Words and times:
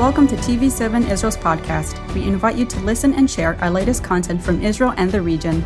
Welcome 0.00 0.26
to 0.28 0.36
TV7 0.36 1.10
Israel's 1.10 1.36
podcast. 1.36 2.14
We 2.14 2.22
invite 2.22 2.56
you 2.56 2.64
to 2.64 2.80
listen 2.80 3.12
and 3.12 3.30
share 3.30 3.62
our 3.62 3.70
latest 3.70 4.02
content 4.02 4.42
from 4.42 4.62
Israel 4.62 4.94
and 4.96 5.12
the 5.12 5.20
region. 5.20 5.62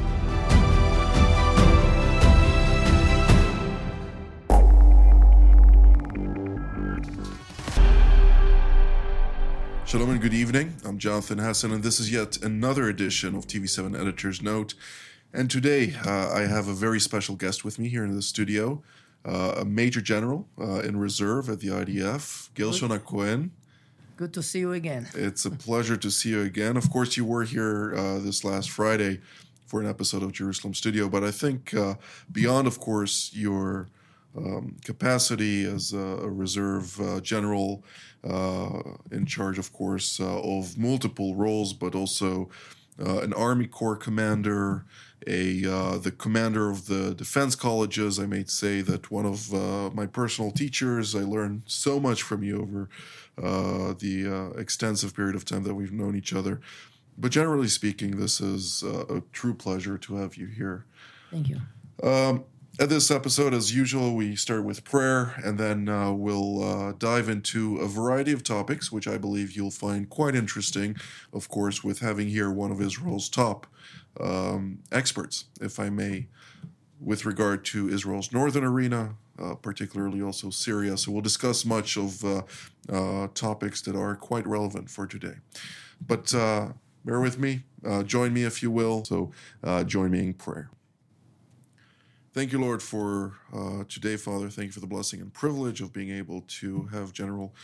Shalom 9.85 10.11
and 10.11 10.21
good 10.21 10.35
evening. 10.35 10.75
I'm 10.85 10.99
Jonathan 10.99 11.39
Hassan, 11.39 11.71
and 11.71 11.85
this 11.85 12.01
is 12.01 12.11
yet 12.11 12.43
another 12.43 12.89
edition 12.89 13.37
of 13.37 13.47
TV7 13.47 13.97
Editor's 13.97 14.43
Note. 14.43 14.75
And 15.33 15.49
today 15.49 15.95
uh, 16.05 16.33
I 16.33 16.47
have 16.47 16.67
a 16.67 16.75
very 16.75 16.99
special 16.99 17.37
guest 17.37 17.65
with 17.65 17.79
me 17.79 17.89
here 17.89 18.03
in 18.03 18.17
the 18.17 18.21
studio, 18.21 18.83
uh, 19.25 19.55
a 19.59 19.65
Major 19.65 20.01
General 20.01 20.49
uh, 20.61 20.81
in 20.81 20.99
reserve 20.99 21.49
at 21.49 21.61
the 21.61 21.69
IDF, 21.69 22.53
Gershon 22.55 22.99
Cohen. 22.99 23.53
Good 24.17 24.33
to 24.35 24.43
see 24.45 24.61
you 24.61 24.73
again. 24.73 25.09
It's 25.15 25.45
a 25.45 25.51
pleasure 25.51 25.97
to 25.97 26.09
see 26.09 26.31
you 26.31 26.43
again. 26.43 26.77
Of 26.77 26.89
course, 26.89 27.17
you 27.17 27.25
were 27.25 27.43
here 27.43 27.95
uh, 27.97 28.21
this 28.21 28.45
last 28.45 28.71
Friday 28.71 29.21
for 29.67 29.81
an 29.81 29.89
episode 29.89 30.23
of 30.23 30.31
Jerusalem 30.31 30.73
Studio, 30.73 31.09
but 31.09 31.25
I 31.25 31.33
think 31.33 31.75
uh, 31.75 31.95
beyond, 32.31 32.69
of 32.69 32.79
course, 32.79 33.33
your 33.35 33.89
um, 34.37 34.77
capacity 34.85 35.65
as 35.65 35.93
a, 35.93 36.31
reserve 36.31 37.01
uh, 37.01 37.21
general 37.23 37.83
uh, 38.23 38.83
in 39.11 39.27
charge, 39.27 39.59
of 39.59 39.73
course, 39.73 40.21
uh, 40.21 40.41
of 40.43 40.79
multiple 40.79 41.35
roles, 41.35 41.73
but 41.73 41.97
also 41.97 42.49
uh, 43.01 43.19
an 43.21 43.33
Army 43.33 43.67
Corps 43.67 43.97
commander, 43.97 44.85
a 45.27 45.65
uh, 45.65 45.99
the 45.99 46.11
commander 46.11 46.71
of 46.71 46.87
the 46.87 47.15
defense 47.15 47.55
colleges. 47.55 48.19
I 48.19 48.27
may 48.27 48.45
say 48.45 48.81
that 48.83 49.11
one 49.11 49.27
of 49.27 49.53
uh, 49.53 49.91
my 49.91 50.07
personal 50.07 50.51
teachers. 50.51 51.15
I 51.15 51.21
learned 51.21 51.63
so 51.67 51.99
much 51.99 52.23
from 52.23 52.43
you 52.43 52.61
over 52.61 52.89
the 53.37 54.55
extensive 54.57 55.15
period 55.15 55.35
of 55.35 55.45
time 55.45 55.65
that 55.65 55.75
we've 55.75 55.93
known 55.93 56.17
each 56.17 56.33
other. 56.33 56.61
But 57.17 57.31
generally 57.31 57.69
speaking, 57.69 58.19
this 58.19 58.41
is 58.41 58.83
a 58.83 59.23
true 59.33 59.55
pleasure 59.55 59.99
to 59.99 60.17
have 60.17 60.37
you 60.37 60.47
here. 60.47 60.85
Thank 61.31 61.49
you. 61.49 61.61
Um, 62.03 62.45
at 62.81 62.89
this 62.89 63.11
episode, 63.11 63.55
as 63.55 63.75
usual, 63.75 64.15
we 64.17 64.35
start 64.35 64.65
with 64.65 64.83
prayer 64.83 65.35
and 65.45 65.59
then 65.59 65.89
uh, 65.89 66.13
we'll 66.13 66.63
uh, 66.63 66.93
dive 66.99 67.29
into 67.29 67.79
a 67.79 67.87
variety 67.87 68.33
of 68.33 68.43
topics, 68.43 68.91
which 68.91 69.07
I 69.07 69.17
believe 69.17 69.53
you'll 69.53 69.71
find 69.71 70.09
quite 70.09 70.35
interesting. 70.35 70.97
Of 71.33 71.49
course, 71.49 71.85
with 71.85 72.01
having 72.01 72.29
here 72.29 72.51
one 72.51 72.73
of 72.73 72.81
Israel's 72.81 73.29
top 73.29 73.69
um, 74.21 74.81
experts, 74.91 75.45
if 75.61 75.79
I 75.79 75.89
may, 75.89 76.27
with 77.01 77.25
regard 77.25 77.65
to 77.67 77.89
Israel's 77.89 78.33
northern 78.33 78.65
arena, 78.65 79.17
uh, 79.39 79.55
particularly 79.55 80.21
also 80.21 80.51
Syria. 80.51 80.97
So 80.97 81.13
we'll 81.13 81.23
discuss 81.23 81.65
much 81.65 81.97
of 81.97 82.25
uh, 82.25 82.43
uh, 82.89 83.29
topics 83.35 83.83
that 83.83 83.95
are 83.95 84.17
quite 84.17 84.47
relevant 84.47 84.91
for 84.91 85.07
today. 85.07 85.37
But 86.05 86.35
uh, 86.35 86.73
bear 87.05 87.21
with 87.21 87.39
me, 87.39 87.63
join 88.05 88.33
me 88.33 88.43
if 88.43 88.63
you 88.63 88.71
will. 88.71 89.05
So 89.05 89.33
join 89.87 90.11
me 90.11 90.21
in 90.21 90.35
prayer. 90.35 90.71
Thank 92.35 92.51
you, 92.51 92.59
Lord, 92.59 92.83
for 92.83 93.35
uh, 93.55 93.85
today, 93.89 94.17
Father. 94.17 94.49
Thank 94.49 94.67
you 94.67 94.73
for 94.73 94.81
the 94.81 94.89
blessing 94.89 95.21
and 95.21 95.33
privilege 95.33 95.81
of 95.81 95.93
being 95.93 96.11
able 96.11 96.41
to 96.59 96.87
have 96.87 97.13
General 97.13 97.55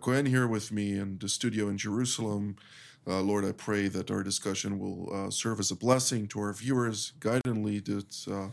Cohen 0.00 0.24
here 0.24 0.46
with 0.46 0.70
me 0.70 0.96
in 0.96 1.18
the 1.18 1.28
studio 1.28 1.68
in 1.68 1.76
Jerusalem. 1.76 2.54
Uh, 3.08 3.22
Lord, 3.22 3.44
I 3.44 3.50
pray 3.50 3.88
that 3.88 4.08
our 4.08 4.22
discussion 4.22 4.78
will 4.78 5.12
uh, 5.12 5.30
serve 5.30 5.58
as 5.58 5.72
a 5.72 5.74
blessing 5.74 6.28
to 6.28 6.38
our 6.38 6.52
viewers, 6.52 7.12
guide 7.18 7.40
and 7.44 7.66
lead 7.66 7.88
it 7.88 8.24
uh, 8.30 8.50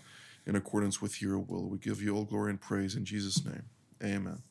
in 0.47 0.55
accordance 0.55 0.99
with 0.99 1.21
your 1.21 1.37
will. 1.37 1.69
We 1.69 1.77
give 1.77 2.01
you 2.01 2.15
all 2.15 2.25
glory 2.25 2.49
and 2.49 2.59
praise 2.59 2.95
in 2.95 3.05
Jesus' 3.05 3.45
name. 3.45 3.65
Amen. 4.03 4.41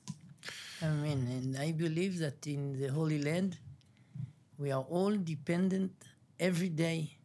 Amen. 0.81 1.27
And 1.29 1.57
I 1.59 1.73
believe 1.73 2.21
that 2.21 2.47
in 2.47 2.81
the 2.81 2.87
Holy 2.87 3.21
Land, 3.21 3.59
we 4.59 4.71
are 4.71 4.83
all 4.89 5.17
dependent 5.17 5.91
every 6.39 6.69
day 6.69 7.17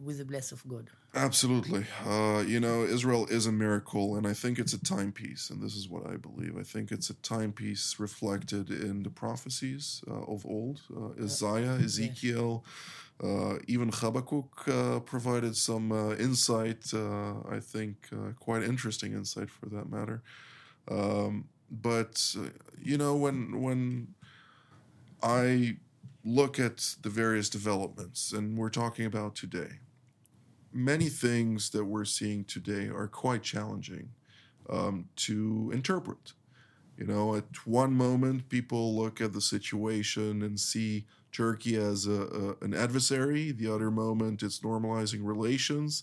with 0.00 0.18
the 0.18 0.24
bless 0.24 0.52
of 0.52 0.62
God. 0.68 0.88
Absolutely. 1.12 1.86
Uh, 2.06 2.44
you 2.46 2.60
know, 2.60 2.84
Israel 2.84 3.26
is 3.26 3.46
a 3.46 3.52
miracle, 3.52 4.14
and 4.16 4.26
I 4.28 4.32
think 4.32 4.60
it's 4.60 4.72
a 4.74 4.82
timepiece, 4.82 5.50
and 5.50 5.60
this 5.60 5.74
is 5.74 5.88
what 5.88 6.06
I 6.06 6.16
believe. 6.16 6.56
I 6.56 6.62
think 6.62 6.92
it's 6.92 7.10
a 7.10 7.14
timepiece 7.14 7.96
reflected 7.98 8.70
in 8.70 9.02
the 9.02 9.10
prophecies 9.10 10.04
uh, 10.08 10.22
of 10.32 10.46
old 10.46 10.82
uh, 10.96 11.20
Isaiah, 11.20 11.74
Ezekiel, 11.82 12.64
uh, 13.22 13.56
even 13.66 13.90
Habakkuk 13.92 14.68
uh, 14.68 15.00
provided 15.00 15.56
some 15.56 15.90
uh, 15.90 16.14
insight, 16.14 16.94
I 16.94 17.58
think 17.60 18.08
quite 18.38 18.62
interesting 18.62 19.12
insight 19.12 19.50
for 19.50 19.66
that 19.66 19.90
matter. 19.90 20.22
Um, 20.88 21.48
but, 21.70 22.34
you 22.80 22.96
know, 22.96 23.16
when, 23.16 23.60
when 23.60 24.14
I 25.22 25.76
look 26.24 26.58
at 26.60 26.94
the 27.02 27.10
various 27.10 27.50
developments, 27.50 28.32
and 28.32 28.56
we're 28.56 28.70
talking 28.70 29.06
about 29.06 29.34
today, 29.34 29.80
many 30.72 31.08
things 31.08 31.70
that 31.70 31.84
we're 31.84 32.04
seeing 32.04 32.44
today 32.44 32.88
are 32.88 33.08
quite 33.08 33.42
challenging 33.42 34.10
um, 34.68 35.08
to 35.16 35.70
interpret. 35.74 36.32
You 36.96 37.06
know, 37.06 37.34
at 37.34 37.66
one 37.66 37.94
moment, 37.94 38.48
people 38.48 38.94
look 38.94 39.20
at 39.20 39.32
the 39.32 39.40
situation 39.40 40.42
and 40.42 40.60
see 40.60 41.06
Turkey 41.32 41.76
as 41.76 42.06
a, 42.06 42.56
a, 42.60 42.64
an 42.64 42.74
adversary. 42.74 43.52
The 43.52 43.72
other 43.72 43.90
moment, 43.90 44.42
it's 44.42 44.60
normalizing 44.60 45.20
relations. 45.22 46.02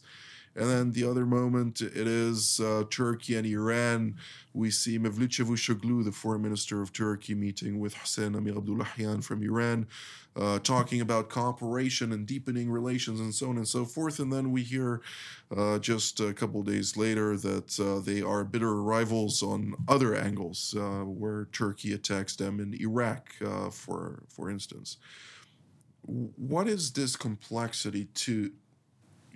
And 0.58 0.68
then 0.68 0.92
the 0.92 1.04
other 1.04 1.26
moment, 1.26 1.82
it 1.82 2.08
is 2.08 2.60
uh, 2.60 2.84
Turkey 2.90 3.36
and 3.36 3.46
Iran. 3.46 4.16
We 4.54 4.72
see 4.72 4.98
Mevlut 4.98 5.30
Çavuşoğlu, 5.30 6.04
the 6.04 6.12
foreign 6.12 6.42
minister 6.42 6.82
of 6.82 6.92
Turkey, 6.92 7.36
meeting 7.36 7.80
with 7.80 7.94
Hossein 7.94 8.36
Amir 8.36 8.56
Abdullahian 8.56 9.24
from 9.24 9.44
Iran, 9.44 9.86
uh, 10.36 10.58
talking 10.58 11.00
about 11.00 11.30
cooperation 11.30 12.12
and 12.12 12.26
deepening 12.26 12.72
relations 12.72 13.20
and 13.20 13.36
so 13.36 13.50
on 13.50 13.58
and 13.58 13.68
so 13.68 13.86
forth. 13.86 14.20
And 14.20 14.34
then 14.34 14.52
we 14.52 14.64
hear 14.64 15.02
uh, 15.56 15.78
just 15.78 16.20
a 16.20 16.34
couple 16.34 16.64
days 16.64 16.98
later 16.98 17.38
that 17.38 17.80
uh, 17.80 18.00
they 18.00 18.24
are 18.24 18.44
bitter 18.44 18.82
rivals 18.82 19.44
on 19.44 19.76
other 19.88 20.16
angles, 20.16 20.74
uh, 20.76 21.04
where 21.06 21.46
Turkey 21.52 21.94
attacks 21.94 22.36
them 22.36 22.60
in 22.60 22.74
Iraq, 22.74 23.30
uh, 23.46 23.70
for 23.70 24.24
for 24.28 24.50
instance. 24.50 24.98
What 26.02 26.68
is 26.68 26.94
this 26.94 27.16
complexity 27.16 28.06
to 28.06 28.52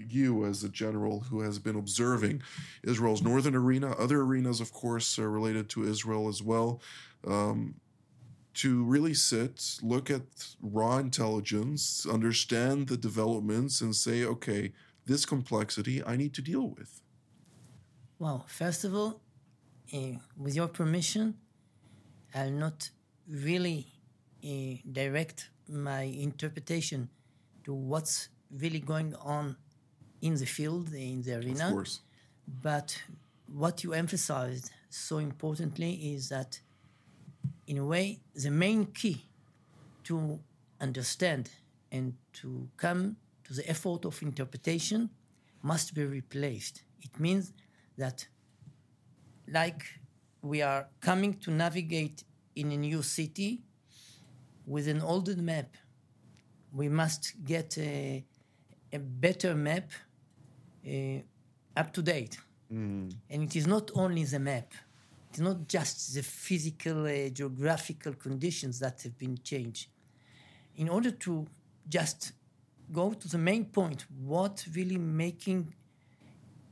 you 0.09 0.45
as 0.45 0.63
a 0.63 0.69
general 0.69 1.21
who 1.21 1.41
has 1.41 1.59
been 1.59 1.75
observing 1.75 2.41
Israel's 2.83 3.21
northern 3.21 3.55
arena, 3.55 3.91
other 3.91 4.21
arenas, 4.21 4.61
of 4.61 4.71
course, 4.71 5.19
are 5.19 5.29
related 5.29 5.69
to 5.69 5.83
Israel 5.83 6.27
as 6.27 6.41
well. 6.41 6.81
Um, 7.25 7.75
to 8.53 8.83
really 8.83 9.13
sit, 9.13 9.79
look 9.81 10.09
at 10.09 10.23
raw 10.61 10.97
intelligence, 10.97 12.05
understand 12.05 12.87
the 12.87 12.97
developments, 12.97 13.79
and 13.79 13.95
say, 13.95 14.25
okay, 14.25 14.73
this 15.05 15.25
complexity 15.25 16.03
I 16.03 16.17
need 16.17 16.33
to 16.33 16.41
deal 16.41 16.67
with? 16.67 17.01
Well, 18.19 18.45
first 18.47 18.83
of 18.83 18.93
all, 18.93 19.21
uh, 19.93 20.17
with 20.37 20.55
your 20.55 20.67
permission, 20.67 21.35
I'll 22.35 22.51
not 22.51 22.89
really 23.27 23.87
uh, 24.43 24.75
direct 24.91 25.49
my 25.67 26.03
interpretation 26.03 27.09
to 27.63 27.73
what's 27.73 28.29
really 28.51 28.79
going 28.79 29.15
on 29.15 29.55
in 30.21 30.35
the 30.35 30.45
field, 30.45 30.93
in 30.93 31.21
the 31.23 31.35
arena. 31.35 31.67
Of 31.67 31.73
course. 31.73 32.01
But 32.61 33.01
what 33.47 33.83
you 33.83 33.93
emphasized 33.93 34.71
so 34.89 35.17
importantly 35.17 36.13
is 36.13 36.29
that, 36.29 36.59
in 37.67 37.77
a 37.77 37.85
way, 37.85 38.19
the 38.35 38.51
main 38.51 38.85
key 38.85 39.25
to 40.03 40.39
understand 40.79 41.49
and 41.91 42.13
to 42.33 42.67
come 42.77 43.17
to 43.43 43.53
the 43.53 43.69
effort 43.69 44.05
of 44.05 44.21
interpretation 44.21 45.09
must 45.61 45.93
be 45.93 46.05
replaced. 46.05 46.83
It 47.01 47.19
means 47.19 47.53
that, 47.97 48.27
like 49.47 49.83
we 50.41 50.61
are 50.61 50.87
coming 51.01 51.35
to 51.39 51.51
navigate 51.51 52.23
in 52.55 52.71
a 52.71 52.77
new 52.77 53.01
city 53.01 53.61
with 54.65 54.87
an 54.87 55.01
older 55.01 55.35
map, 55.35 55.75
we 56.73 56.89
must 56.89 57.33
get 57.45 57.77
a, 57.77 58.23
a 58.93 58.99
better 58.99 59.53
map 59.55 59.91
up 61.75 61.93
to 61.93 62.01
date. 62.01 62.37
Mm. 62.71 63.13
And 63.29 63.43
it 63.43 63.55
is 63.55 63.67
not 63.67 63.91
only 63.95 64.23
the 64.23 64.39
map, 64.39 64.73
it's 65.29 65.39
not 65.39 65.67
just 65.67 66.13
the 66.13 66.23
physical, 66.23 67.05
uh, 67.05 67.29
geographical 67.29 68.13
conditions 68.13 68.79
that 68.79 69.01
have 69.03 69.17
been 69.17 69.37
changed. 69.43 69.87
In 70.75 70.89
order 70.89 71.11
to 71.11 71.47
just 71.87 72.33
go 72.91 73.13
to 73.13 73.27
the 73.27 73.37
main 73.37 73.65
point, 73.65 74.05
what 74.23 74.65
really 74.73 74.97
making 74.97 75.73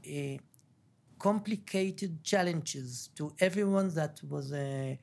uh, 0.05 0.37
complicated 1.17 2.23
challenges 2.23 3.09
to 3.15 3.33
everyone 3.39 3.93
that 3.93 4.21
was 4.29 4.51
uh, 4.53 4.95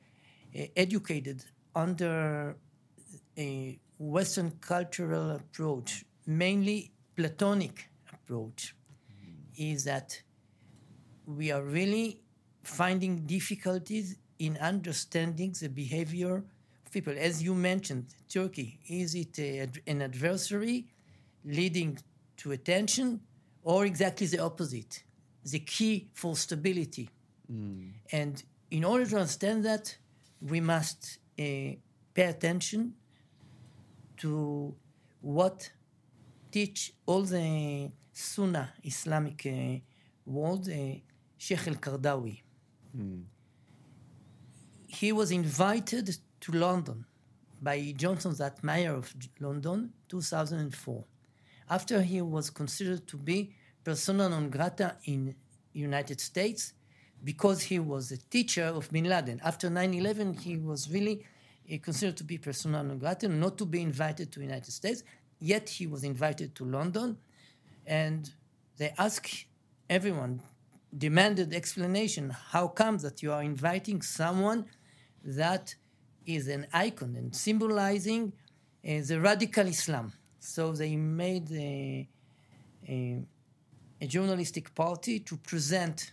uh 0.55 0.61
educated 0.75 1.43
under 1.75 2.55
a 3.37 3.79
Western 3.99 4.51
cultural 4.61 5.31
approach, 5.31 6.05
mainly 6.25 6.91
Platonic 7.15 7.89
approach 8.13 8.75
is 9.57 9.83
that 9.85 10.21
we 11.25 11.51
are 11.51 11.61
really 11.61 12.21
finding 12.63 13.25
difficulties 13.25 14.17
in 14.39 14.57
understanding 14.57 15.53
the 15.59 15.69
behavior 15.69 16.43
of 16.85 16.91
people, 16.91 17.13
as 17.17 17.41
you 17.41 17.53
mentioned, 17.53 18.05
Turkey, 18.29 18.79
is 18.87 19.15
it 19.15 19.39
a, 19.39 19.67
an 19.87 20.01
adversary 20.01 20.85
leading 21.43 21.97
to 22.37 22.51
attention 22.51 23.19
or 23.63 23.85
exactly 23.85 24.27
the 24.27 24.39
opposite? 24.39 25.03
The 25.43 25.59
key 25.59 26.09
for 26.13 26.35
stability. 26.35 27.09
And 28.11 28.43
in 28.71 28.83
order 28.83 29.05
to 29.05 29.15
understand 29.17 29.63
that, 29.65 29.97
we 30.41 30.59
must 30.59 31.19
uh, 31.39 31.43
pay 31.43 31.77
attention 32.15 32.93
to 34.17 34.75
what 35.21 35.71
teach 36.51 36.93
all 37.05 37.21
the 37.23 37.89
Sunnah 38.17 38.73
Islamic 38.83 39.45
uh, 39.45 39.79
world, 40.25 40.67
uh, 40.69 40.95
Sheikh 41.37 41.67
al-Qardawi. 41.67 42.41
He 44.87 45.11
was 45.11 45.29
invited 45.31 46.17
to 46.41 46.51
London 46.51 47.05
by 47.61 47.93
Johnson, 47.95 48.33
that 48.39 48.63
mayor 48.63 48.95
of 48.95 49.13
London, 49.39 49.93
2004. 50.09 51.05
After 51.69 52.01
he 52.01 52.21
was 52.23 52.49
considered 52.49 53.07
to 53.07 53.17
be 53.17 53.53
persona 53.83 54.29
non 54.29 54.49
grata 54.49 54.95
in 55.05 55.35
United 55.73 56.19
States 56.19 56.73
because 57.23 57.61
he 57.61 57.77
was 57.77 58.11
a 58.11 58.17
teacher 58.17 58.65
of 58.65 58.89
Bin 58.91 59.05
Laden. 59.05 59.39
After 59.43 59.69
9/11, 59.69 60.39
he 60.39 60.57
was 60.57 60.89
really 60.89 61.23
uh, 61.71 61.77
considered 61.83 62.17
to 62.17 62.23
be 62.23 62.39
persona 62.39 62.81
non 62.81 62.97
grata, 62.97 63.27
not 63.27 63.59
to 63.59 63.65
be 63.65 63.81
invited 63.81 64.31
to 64.31 64.41
United 64.41 64.71
States. 64.71 65.03
Yet 65.39 65.69
he 65.69 65.85
was 65.85 66.03
invited 66.03 66.55
to 66.55 66.65
London, 66.65 67.17
and 67.87 68.29
they 68.77 68.93
asked 68.97 69.45
everyone, 69.89 70.41
demanded 70.95 71.53
explanation. 71.53 72.29
How 72.29 72.67
come 72.67 72.97
that 72.99 73.23
you 73.23 73.31
are 73.31 73.41
inviting 73.41 74.01
someone 74.01 74.65
that 75.23 75.75
is 76.25 76.47
an 76.47 76.67
icon 76.73 77.15
and 77.15 77.35
symbolizing 77.35 78.33
uh, 78.87 79.01
the 79.05 79.19
radical 79.19 79.67
Islam? 79.67 80.13
So 80.39 80.71
they 80.71 80.95
made 80.95 81.51
a, 81.51 82.07
a, 82.87 83.23
a 84.01 84.07
journalistic 84.07 84.75
party 84.75 85.19
to 85.21 85.37
present 85.37 86.11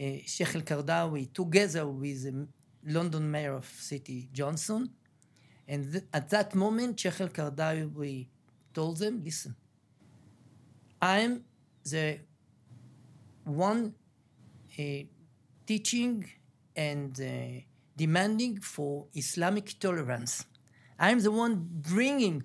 uh, 0.00 0.04
Sheikh 0.26 0.54
Al 0.56 0.62
Kardawi 0.62 1.32
together 1.32 1.86
with 1.86 2.24
the 2.24 2.46
London 2.86 3.30
Mayor 3.30 3.54
of 3.54 3.66
City 3.66 4.28
Johnson. 4.32 4.90
And 5.66 5.92
th- 5.92 6.04
at 6.12 6.28
that 6.30 6.54
moment, 6.54 7.00
Sheikh 7.00 7.20
Al 7.20 7.28
Kardawi 7.28 8.28
told 8.72 8.98
them, 8.98 9.22
listen, 9.24 9.54
I'm 11.04 11.44
the 11.84 12.18
one 13.44 13.94
uh, 14.78 14.82
teaching 15.66 16.24
and 16.74 17.20
uh, 17.20 17.60
demanding 17.94 18.60
for 18.60 19.04
Islamic 19.12 19.78
tolerance. 19.78 20.46
I'm 20.98 21.20
the 21.20 21.30
one 21.30 21.68
bringing 21.70 22.44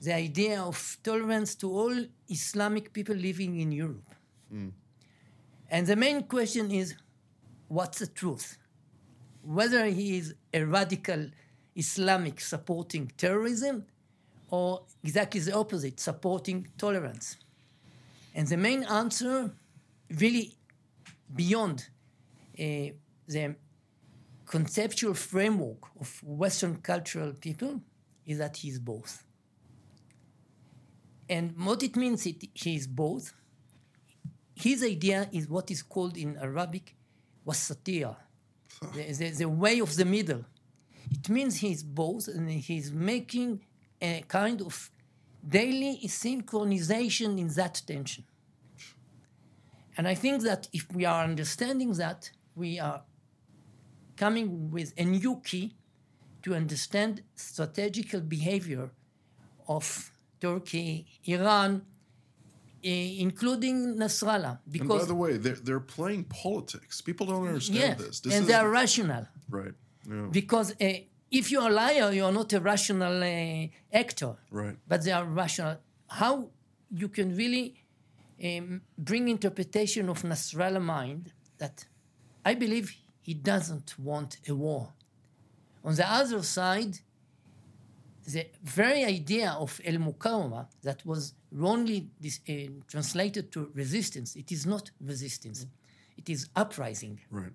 the 0.00 0.14
idea 0.14 0.62
of 0.62 0.96
tolerance 1.02 1.54
to 1.56 1.70
all 1.70 1.94
Islamic 2.30 2.94
people 2.94 3.14
living 3.14 3.60
in 3.60 3.72
Europe. 3.72 4.14
And 5.70 5.86
the 5.86 5.96
main 5.96 6.22
question 6.22 6.70
is 6.70 6.94
what's 7.68 7.98
the 7.98 8.06
truth? 8.06 8.56
Whether 9.42 9.84
he 9.84 10.16
is 10.16 10.34
a 10.54 10.62
radical 10.64 11.26
Islamic 11.76 12.40
supporting 12.40 13.12
terrorism 13.18 13.84
or 14.48 14.84
exactly 15.04 15.40
the 15.40 15.54
opposite, 15.54 16.00
supporting 16.00 16.68
tolerance. 16.78 17.36
And 18.38 18.46
the 18.46 18.56
main 18.56 18.84
answer, 18.84 19.50
really 20.08 20.54
beyond 21.34 21.88
uh, 22.56 22.94
the 23.26 23.56
conceptual 24.46 25.14
framework 25.14 25.78
of 25.98 26.22
Western 26.22 26.76
cultural 26.76 27.32
people, 27.32 27.80
is 28.24 28.38
that 28.38 28.58
he 28.58 28.68
is 28.68 28.78
both. 28.78 29.24
And 31.28 31.52
what 31.58 31.82
it 31.82 31.96
means, 31.96 32.26
it, 32.26 32.44
he 32.54 32.76
is 32.76 32.86
both. 32.86 33.32
His 34.54 34.84
idea 34.84 35.28
is 35.32 35.48
what 35.48 35.72
is 35.72 35.82
called 35.82 36.16
in 36.16 36.36
Arabic 36.36 36.94
wasatiyah, 37.44 38.14
the, 38.94 39.12
the, 39.14 39.30
the 39.30 39.48
way 39.48 39.80
of 39.80 39.96
the 39.96 40.04
middle. 40.04 40.44
It 41.10 41.28
means 41.28 41.56
he 41.56 41.72
is 41.72 41.82
both, 41.82 42.28
and 42.28 42.48
he 42.48 42.76
is 42.78 42.92
making 42.92 43.64
a 44.00 44.22
kind 44.28 44.62
of 44.62 44.92
daily 45.46 46.00
synchronization 46.06 47.36
in 47.40 47.48
that 47.48 47.82
tension. 47.84 48.24
And 49.98 50.06
I 50.06 50.14
think 50.14 50.42
that 50.44 50.68
if 50.72 50.86
we 50.94 51.04
are 51.04 51.24
understanding 51.24 51.92
that, 51.94 52.30
we 52.54 52.78
are 52.78 53.02
coming 54.16 54.70
with 54.70 54.94
a 54.96 55.04
new 55.04 55.40
key 55.44 55.74
to 56.42 56.54
understand 56.54 57.22
strategical 57.34 58.20
behavior 58.20 58.90
of 59.66 60.12
Turkey, 60.40 61.06
Iran, 61.24 61.82
eh, 62.84 63.16
including 63.18 63.96
Nasrallah. 63.96 64.60
And 64.72 64.88
by 64.88 65.04
the 65.04 65.16
way, 65.16 65.36
they're, 65.36 65.60
they're 65.66 65.80
playing 65.80 66.24
politics. 66.24 67.00
People 67.00 67.26
don't 67.26 67.48
understand 67.48 67.98
this. 67.98 68.20
This 68.20 68.34
and 68.34 68.42
is 68.42 68.48
they 68.48 68.54
are 68.54 68.70
rational. 68.70 69.26
right. 69.50 69.74
Yeah. 70.08 70.28
Because 70.30 70.72
uh, 70.80 70.92
if 71.30 71.50
you're 71.50 71.68
a 71.68 71.72
liar, 71.72 72.12
you 72.12 72.24
are 72.24 72.32
not 72.32 72.52
a 72.52 72.60
rational 72.60 73.22
uh, 73.22 73.66
actor. 73.92 74.36
Right. 74.50 74.76
But 74.86 75.04
they 75.04 75.10
are 75.10 75.24
rational. 75.24 75.78
How 76.06 76.48
you 76.90 77.08
can 77.08 77.36
really 77.36 77.74
um, 78.44 78.80
bring 78.96 79.28
interpretation 79.28 80.08
of 80.08 80.22
Nasrallah 80.22 80.82
mind 80.82 81.32
that 81.58 81.84
I 82.44 82.54
believe 82.54 82.94
he 83.20 83.34
doesn't 83.34 83.98
want 83.98 84.38
a 84.48 84.54
war. 84.54 84.92
On 85.84 85.94
the 85.94 86.10
other 86.10 86.42
side, 86.42 86.98
the 88.26 88.46
very 88.62 89.04
idea 89.04 89.56
of 89.58 89.80
El 89.84 89.94
Muqawama 89.94 90.66
that 90.82 91.04
was 91.06 91.34
wrongly 91.50 92.08
dis- 92.20 92.40
uh, 92.48 92.52
translated 92.86 93.50
to 93.52 93.70
resistance, 93.74 94.36
it 94.36 94.52
is 94.52 94.66
not 94.66 94.90
resistance, 95.00 95.66
it 96.16 96.28
is 96.28 96.48
uprising. 96.54 97.20
Right. 97.30 97.52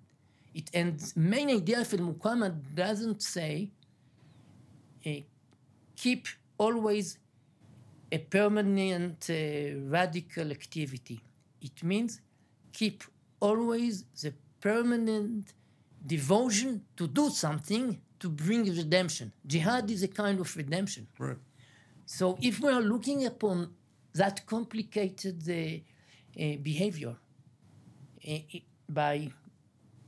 It, 0.53 0.69
and 0.74 1.01
main 1.15 1.50
idea 1.50 1.81
of 1.81 1.94
El 1.94 2.00
Muqawama 2.00 2.56
doesn't 2.75 3.21
say 3.21 3.71
uh, 5.06 5.09
keep 5.95 6.27
always 6.57 7.18
a 8.15 8.19
permanent 8.19 9.19
uh, 9.30 9.36
radical 9.98 10.48
activity. 10.51 11.19
It 11.68 11.77
means 11.92 12.21
keep 12.71 13.04
always 13.39 13.94
the 14.21 14.31
permanent 14.62 15.54
devotion 16.06 16.71
to 16.98 17.07
do 17.07 17.25
something 17.30 17.88
to 18.21 18.30
bring 18.30 18.63
redemption. 18.81 19.27
Jihad 19.51 19.89
is 19.96 20.01
a 20.03 20.12
kind 20.24 20.39
of 20.39 20.50
redemption. 20.55 21.03
Right. 21.17 21.38
So 22.05 22.38
if 22.50 22.60
we 22.63 22.70
are 22.77 22.86
looking 22.93 23.25
upon 23.25 23.58
that 24.13 24.46
complicated 24.46 25.39
uh, 25.50 25.55
uh, 25.55 26.58
behavior 26.70 27.15
uh, 28.29 28.38
by 28.88 29.15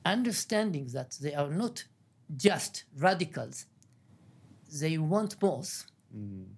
understanding 0.05 0.85
that 0.97 1.11
they 1.23 1.33
are 1.33 1.49
not 1.63 1.83
just 2.45 2.83
radicals, 3.07 3.65
they 4.81 4.97
want 4.97 5.39
both, 5.39 5.85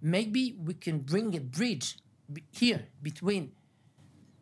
maybe 0.02 0.56
we 0.64 0.74
can 0.74 1.00
bring 1.00 1.36
a 1.36 1.40
bridge 1.40 1.98
here 2.52 2.86
between 3.02 3.52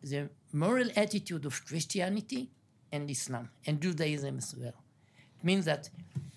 the 0.02 0.28
moral 0.52 0.88
attitude 0.96 1.44
of 1.46 1.64
Christianity 1.64 2.50
and 2.92 3.10
Islam 3.10 3.48
and 3.66 3.80
Judaism 3.80 4.38
as 4.38 4.54
well. 4.56 4.74
It 5.38 5.44
means 5.44 5.64
that 5.64 5.90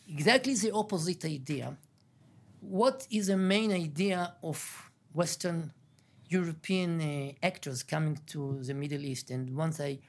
exactly 0.08 0.56
the 0.56 0.72
opposite 0.72 1.26
idea. 1.26 1.78
What 2.62 3.08
is 3.12 3.28
the 3.28 3.38
main 3.38 3.72
idea 3.72 4.34
of 4.44 4.92
Western 5.14 5.72
European 6.28 7.02
uh, 7.02 7.32
actors 7.46 7.84
coming 7.84 8.20
to 8.28 8.62
the 8.64 8.74
Middle 8.74 9.04
East? 9.06 9.32
And 9.32 9.56
once 9.56 9.80
I 9.80 10.00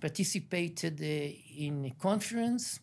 participated 0.00 1.00
uh, 1.00 1.64
in 1.66 1.84
a 1.86 1.90
conference 2.00 2.80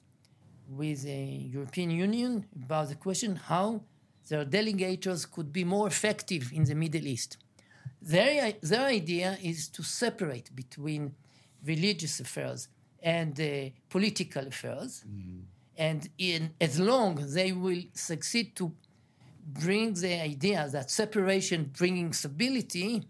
with 0.69 1.03
the 1.03 1.23
European 1.55 1.91
Union 1.91 2.45
about 2.55 2.89
the 2.89 2.95
question 2.95 3.35
how 3.35 3.81
their 4.29 4.45
delegators 4.45 5.29
could 5.29 5.51
be 5.51 5.63
more 5.63 5.87
effective 5.87 6.51
in 6.53 6.63
the 6.63 6.75
Middle 6.75 7.05
East. 7.07 7.37
Their, 8.01 8.53
their 8.61 8.85
idea 8.85 9.37
is 9.41 9.69
to 9.69 9.83
separate 9.83 10.53
between 10.55 11.13
religious 11.65 12.19
affairs 12.19 12.67
and 13.01 13.39
uh, 13.39 13.69
political 13.89 14.47
affairs. 14.47 15.03
And 15.77 16.09
in, 16.17 16.51
as 16.59 16.79
long 16.79 17.19
as 17.19 17.33
they 17.33 17.51
will 17.51 17.81
succeed 17.93 18.55
to 18.57 18.71
bring 19.45 19.93
the 19.93 20.21
idea 20.21 20.69
that 20.71 20.89
separation 20.91 21.71
bringing 21.77 22.13
stability, 22.13 23.03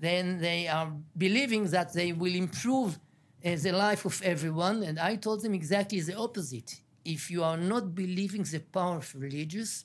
then 0.00 0.40
they 0.40 0.68
are 0.68 0.92
believing 1.16 1.64
that 1.70 1.92
they 1.92 2.12
will 2.12 2.34
improve 2.34 2.98
uh, 3.44 3.56
the 3.56 3.72
life 3.72 4.04
of 4.04 4.20
everyone. 4.22 4.82
And 4.82 4.98
I 4.98 5.16
told 5.16 5.42
them 5.42 5.54
exactly 5.54 6.00
the 6.00 6.16
opposite. 6.16 6.80
If 7.04 7.30
you 7.30 7.42
are 7.42 7.56
not 7.56 7.94
believing 7.94 8.44
the 8.44 8.60
power 8.60 8.98
of 8.98 9.14
religious, 9.16 9.84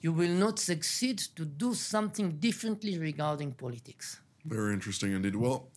you 0.00 0.12
will 0.12 0.30
not 0.30 0.58
succeed 0.58 1.18
to 1.18 1.44
do 1.44 1.74
something 1.74 2.38
differently 2.38 2.98
regarding 2.98 3.52
politics. 3.52 4.20
Very 4.44 4.72
interesting 4.72 5.12
indeed. 5.12 5.36
Well, 5.36 5.68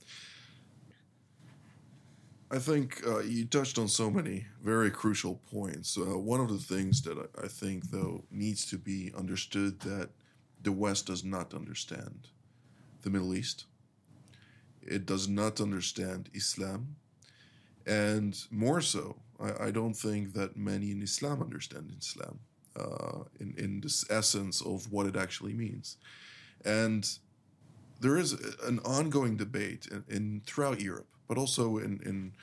I 2.51 2.59
think 2.59 3.01
uh, 3.07 3.19
you 3.19 3.45
touched 3.45 3.77
on 3.79 3.87
so 3.87 4.11
many 4.11 4.45
very 4.63 4.91
crucial 4.91 5.41
points. 5.51 5.97
Uh, 5.97 6.17
one 6.17 6.39
of 6.39 6.49
the 6.49 6.57
things 6.57 7.01
that 7.03 7.17
I, 7.41 7.47
think, 7.47 7.91
though, 7.91 8.23
needs 8.29 8.65
to 8.67 8.77
be 8.77 9.11
understood 9.17 9.79
that 9.81 10.09
the 10.61 10.71
West 10.71 11.07
does 11.07 11.23
not 11.23 11.53
understand 11.53 12.27
the 13.01 13.09
Middle 13.09 13.33
East. 13.33 13.65
It 14.83 15.05
does 15.05 15.27
not 15.27 15.59
understand 15.61 16.29
Islam. 16.33 16.97
And 17.87 18.37
more 18.51 18.81
so, 18.81 19.17
I 19.59 19.71
don't 19.71 19.95
think 19.95 20.33
that 20.33 20.55
many 20.55 20.91
in 20.91 21.01
Islam 21.01 21.41
understand 21.41 21.91
Islam 21.99 22.39
uh, 22.75 23.23
in, 23.39 23.53
in 23.57 23.81
this 23.81 24.05
essence 24.09 24.61
of 24.61 24.91
what 24.91 25.05
it 25.05 25.15
actually 25.15 25.53
means. 25.53 25.97
And 26.63 27.07
there 27.99 28.17
is 28.17 28.33
an 28.63 28.79
ongoing 28.79 29.37
debate 29.37 29.87
in, 29.91 30.03
in 30.07 30.41
throughout 30.45 30.81
Europe, 30.81 31.07
but 31.27 31.37
also 31.37 31.77
in, 31.77 31.99
in 32.05 32.33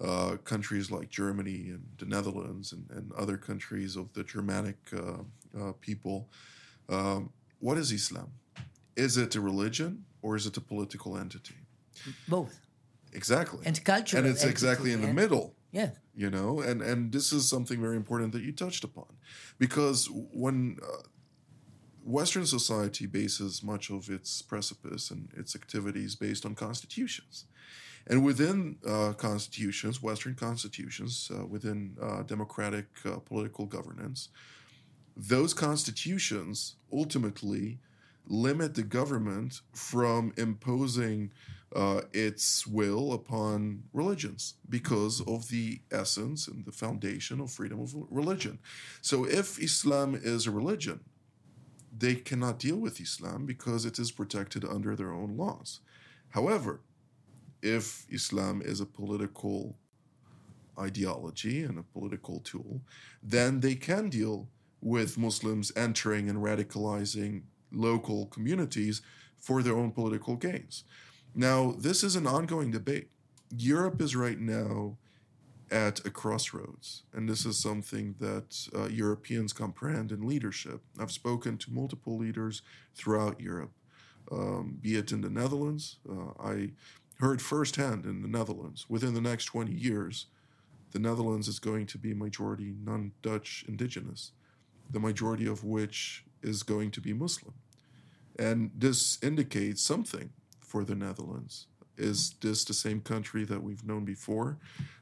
uh, 0.00 0.36
countries 0.44 0.90
like 0.90 1.08
Germany 1.10 1.70
and 1.70 1.86
the 1.98 2.06
Netherlands 2.06 2.72
and, 2.72 2.88
and 2.90 3.12
other 3.12 3.36
countries 3.36 3.96
of 3.96 4.12
the 4.12 4.24
Germanic 4.24 4.76
uh, 4.92 5.22
uh 5.58 5.72
people. 5.80 6.28
Um, 6.88 7.30
what 7.58 7.78
is 7.78 7.90
Islam? 7.90 8.30
Is 8.96 9.16
it 9.16 9.34
a 9.34 9.40
religion 9.40 10.04
or 10.22 10.36
is 10.36 10.46
it 10.46 10.56
a 10.56 10.60
political 10.60 11.16
entity? 11.16 11.56
Both. 12.28 12.60
Exactly. 13.12 13.60
And 13.64 13.82
culture. 13.84 14.18
And 14.18 14.26
it's 14.26 14.44
exactly 14.44 14.92
in 14.92 15.00
the 15.00 15.12
middle. 15.12 15.54
Yeah. 15.70 15.90
You 16.14 16.30
know, 16.30 16.60
and 16.60 16.82
and 16.82 17.12
this 17.12 17.32
is 17.32 17.48
something 17.48 17.80
very 17.80 17.96
important 17.96 18.32
that 18.32 18.42
you 18.42 18.52
touched 18.52 18.84
upon, 18.84 19.06
because 19.58 20.08
when 20.12 20.78
uh, 20.82 21.02
Western 22.02 22.46
society 22.46 23.06
bases 23.06 23.62
much 23.62 23.90
of 23.90 24.08
its 24.08 24.42
precipice 24.42 25.10
and 25.10 25.28
its 25.36 25.54
activities 25.54 26.16
based 26.16 26.46
on 26.46 26.54
constitutions. 26.54 27.44
And 28.06 28.24
within 28.24 28.78
uh, 28.86 29.12
constitutions, 29.12 30.02
Western 30.02 30.34
constitutions, 30.34 31.30
uh, 31.30 31.44
within 31.44 31.98
uh, 32.00 32.22
democratic 32.22 32.86
uh, 33.04 33.18
political 33.18 33.66
governance, 33.66 34.30
those 35.14 35.52
constitutions 35.52 36.76
ultimately 36.90 37.80
limit 38.26 38.74
the 38.74 38.82
government 38.82 39.60
from 39.74 40.32
imposing 40.38 41.30
uh, 41.74 42.00
its 42.12 42.66
will 42.66 43.12
upon 43.12 43.82
religions 43.92 44.54
because 44.68 45.20
of 45.26 45.48
the 45.48 45.80
essence 45.90 46.48
and 46.48 46.64
the 46.64 46.72
foundation 46.72 47.40
of 47.40 47.50
freedom 47.50 47.80
of 47.80 47.94
religion. 48.10 48.58
So, 49.00 49.24
if 49.24 49.58
Islam 49.58 50.18
is 50.20 50.46
a 50.46 50.50
religion, 50.50 51.00
they 51.96 52.14
cannot 52.14 52.58
deal 52.58 52.76
with 52.76 53.00
Islam 53.00 53.44
because 53.44 53.84
it 53.84 53.98
is 53.98 54.12
protected 54.12 54.64
under 54.64 54.94
their 54.96 55.12
own 55.12 55.36
laws. 55.36 55.80
However, 56.30 56.80
if 57.62 58.06
Islam 58.10 58.62
is 58.62 58.80
a 58.80 58.86
political 58.86 59.76
ideology 60.78 61.64
and 61.64 61.78
a 61.78 61.82
political 61.82 62.40
tool, 62.40 62.82
then 63.22 63.60
they 63.60 63.74
can 63.74 64.08
deal 64.08 64.48
with 64.80 65.18
Muslims 65.18 65.72
entering 65.76 66.28
and 66.28 66.38
radicalizing 66.38 67.42
local 67.72 68.26
communities 68.26 69.02
for 69.36 69.62
their 69.62 69.76
own 69.76 69.90
political 69.90 70.36
gains. 70.36 70.84
Now, 71.34 71.72
this 71.78 72.02
is 72.02 72.16
an 72.16 72.26
ongoing 72.26 72.70
debate. 72.70 73.08
Europe 73.56 74.00
is 74.00 74.16
right 74.16 74.38
now 74.38 74.96
at 75.70 76.04
a 76.06 76.10
crossroads, 76.10 77.02
and 77.12 77.28
this 77.28 77.44
is 77.44 77.58
something 77.58 78.14
that 78.18 78.68
uh, 78.74 78.88
Europeans 78.88 79.52
comprehend 79.52 80.12
in 80.12 80.26
leadership. 80.26 80.80
I've 80.98 81.12
spoken 81.12 81.58
to 81.58 81.72
multiple 81.72 82.16
leaders 82.16 82.62
throughout 82.94 83.40
Europe, 83.40 83.72
um, 84.32 84.78
be 84.80 84.96
it 84.96 85.12
in 85.12 85.20
the 85.20 85.30
Netherlands. 85.30 85.98
Uh, 86.08 86.32
I 86.42 86.70
heard 87.20 87.42
firsthand 87.42 88.04
in 88.04 88.22
the 88.22 88.28
Netherlands 88.28 88.86
within 88.88 89.14
the 89.14 89.20
next 89.20 89.46
20 89.46 89.72
years, 89.72 90.26
the 90.92 90.98
Netherlands 90.98 91.48
is 91.48 91.58
going 91.58 91.86
to 91.86 91.98
be 91.98 92.14
majority 92.14 92.74
non 92.82 93.12
Dutch 93.22 93.64
indigenous, 93.68 94.32
the 94.90 95.00
majority 95.00 95.46
of 95.46 95.64
which 95.64 96.24
is 96.42 96.62
going 96.62 96.90
to 96.92 97.00
be 97.00 97.12
Muslim. 97.12 97.54
And 98.38 98.70
this 98.74 99.18
indicates 99.22 99.82
something 99.82 100.30
for 100.68 100.84
the 100.84 100.94
Netherlands. 100.94 101.66
Is 101.96 102.34
this 102.40 102.64
the 102.64 102.74
same 102.74 103.00
country 103.00 103.44
that 103.44 103.62
we've 103.62 103.84
known 103.84 104.04
before? 104.04 104.58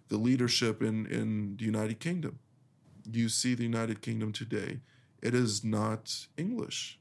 The 0.09 0.17
leadership 0.17 0.83
in, 0.83 1.07
in 1.07 1.57
the 1.57 1.65
United 1.65 2.01
Kingdom. 2.01 2.39
You 3.11 3.29
see 3.29 3.55
the 3.55 3.65
United 3.65 4.01
Kingdom 4.01 4.33
today, 4.33 4.81
it 5.23 5.35
is 5.35 5.65
not 5.65 6.27
English. 6.37 6.99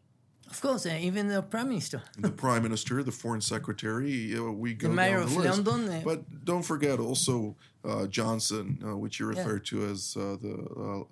Of 0.50 0.62
course, 0.62 0.86
uh, 0.86 0.98
even 1.00 1.28
the 1.28 1.42
prime 1.42 1.70
minister. 1.70 2.04
the 2.20 2.30
prime 2.30 2.64
minister, 2.64 3.02
the 3.04 3.12
foreign 3.12 3.42
secretary, 3.42 4.36
uh, 4.38 4.44
we 4.44 4.74
go 4.74 4.90
the 4.90 4.94
mayor 4.94 5.20
down 5.20 5.20
the 5.20 5.26
of 5.26 5.38
list. 5.38 5.66
London. 5.66 5.94
Uh, 5.96 6.02
but 6.04 6.46
don't 6.46 6.62
forget 6.64 7.00
also 7.00 7.56
uh, 7.84 8.06
Johnson, 8.08 8.80
uh, 8.86 8.96
which 8.98 9.20
you 9.20 9.26
refer 9.26 9.56
yeah. 9.56 9.64
to 9.66 9.86
as 9.86 10.16
uh, 10.18 10.38
the, 10.42 11.06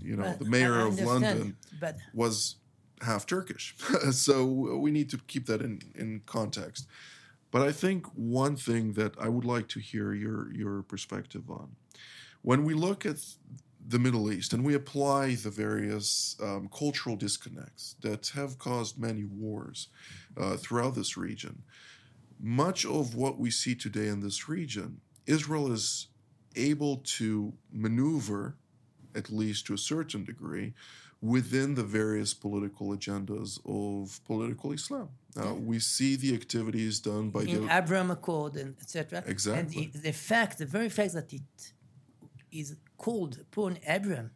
you 0.00 0.16
know, 0.16 0.34
the 0.38 0.44
mayor 0.46 0.80
of 0.80 0.98
London, 1.00 1.56
was 2.12 2.56
half 3.02 3.26
Turkish. 3.26 3.74
so 4.12 4.44
we 4.44 4.90
need 4.90 5.10
to 5.10 5.18
keep 5.26 5.46
that 5.46 5.60
in, 5.60 5.80
in 5.94 6.22
context. 6.26 6.86
But 7.50 7.62
I 7.62 7.72
think 7.72 8.06
one 8.14 8.56
thing 8.56 8.94
that 8.94 9.14
I 9.20 9.28
would 9.28 9.44
like 9.44 9.68
to 9.68 9.80
hear 9.80 10.14
your, 10.14 10.52
your 10.52 10.82
perspective 10.82 11.50
on 11.50 11.76
when 12.42 12.64
we 12.64 12.74
look 12.74 13.06
at 13.06 13.18
the 13.86 13.98
Middle 13.98 14.30
East 14.30 14.52
and 14.52 14.64
we 14.64 14.74
apply 14.74 15.34
the 15.34 15.50
various 15.50 16.36
um, 16.42 16.68
cultural 16.76 17.16
disconnects 17.16 17.96
that 18.00 18.28
have 18.34 18.58
caused 18.58 18.98
many 18.98 19.24
wars 19.24 19.88
uh, 20.36 20.56
throughout 20.56 20.94
this 20.94 21.16
region, 21.16 21.62
much 22.40 22.84
of 22.84 23.14
what 23.14 23.38
we 23.38 23.50
see 23.50 23.74
today 23.74 24.08
in 24.08 24.20
this 24.20 24.48
region, 24.48 25.00
Israel 25.26 25.72
is 25.72 26.08
able 26.56 26.98
to 27.04 27.52
maneuver, 27.72 28.56
at 29.14 29.30
least 29.30 29.66
to 29.66 29.74
a 29.74 29.78
certain 29.78 30.24
degree, 30.24 30.74
within 31.22 31.76
the 31.76 31.84
various 31.84 32.34
political 32.34 32.88
agendas 32.88 33.60
of 33.64 34.20
political 34.26 34.72
Islam. 34.72 35.08
Uh, 35.36 35.54
we 35.54 35.78
see 35.78 36.16
the 36.16 36.34
activities 36.34 36.98
done 36.98 37.30
by 37.30 37.42
in 37.42 37.66
the 37.66 37.76
Abraham 37.76 38.10
Accord 38.10 38.56
and 38.56 38.74
etc. 38.80 39.22
Exactly. 39.26 39.90
And 39.94 40.02
the 40.02 40.12
fact, 40.12 40.58
the 40.58 40.66
very 40.66 40.88
fact 40.88 41.14
that 41.14 41.32
it 41.32 41.72
is 42.50 42.76
called 42.98 43.38
upon 43.40 43.78
Abraham, 43.86 44.32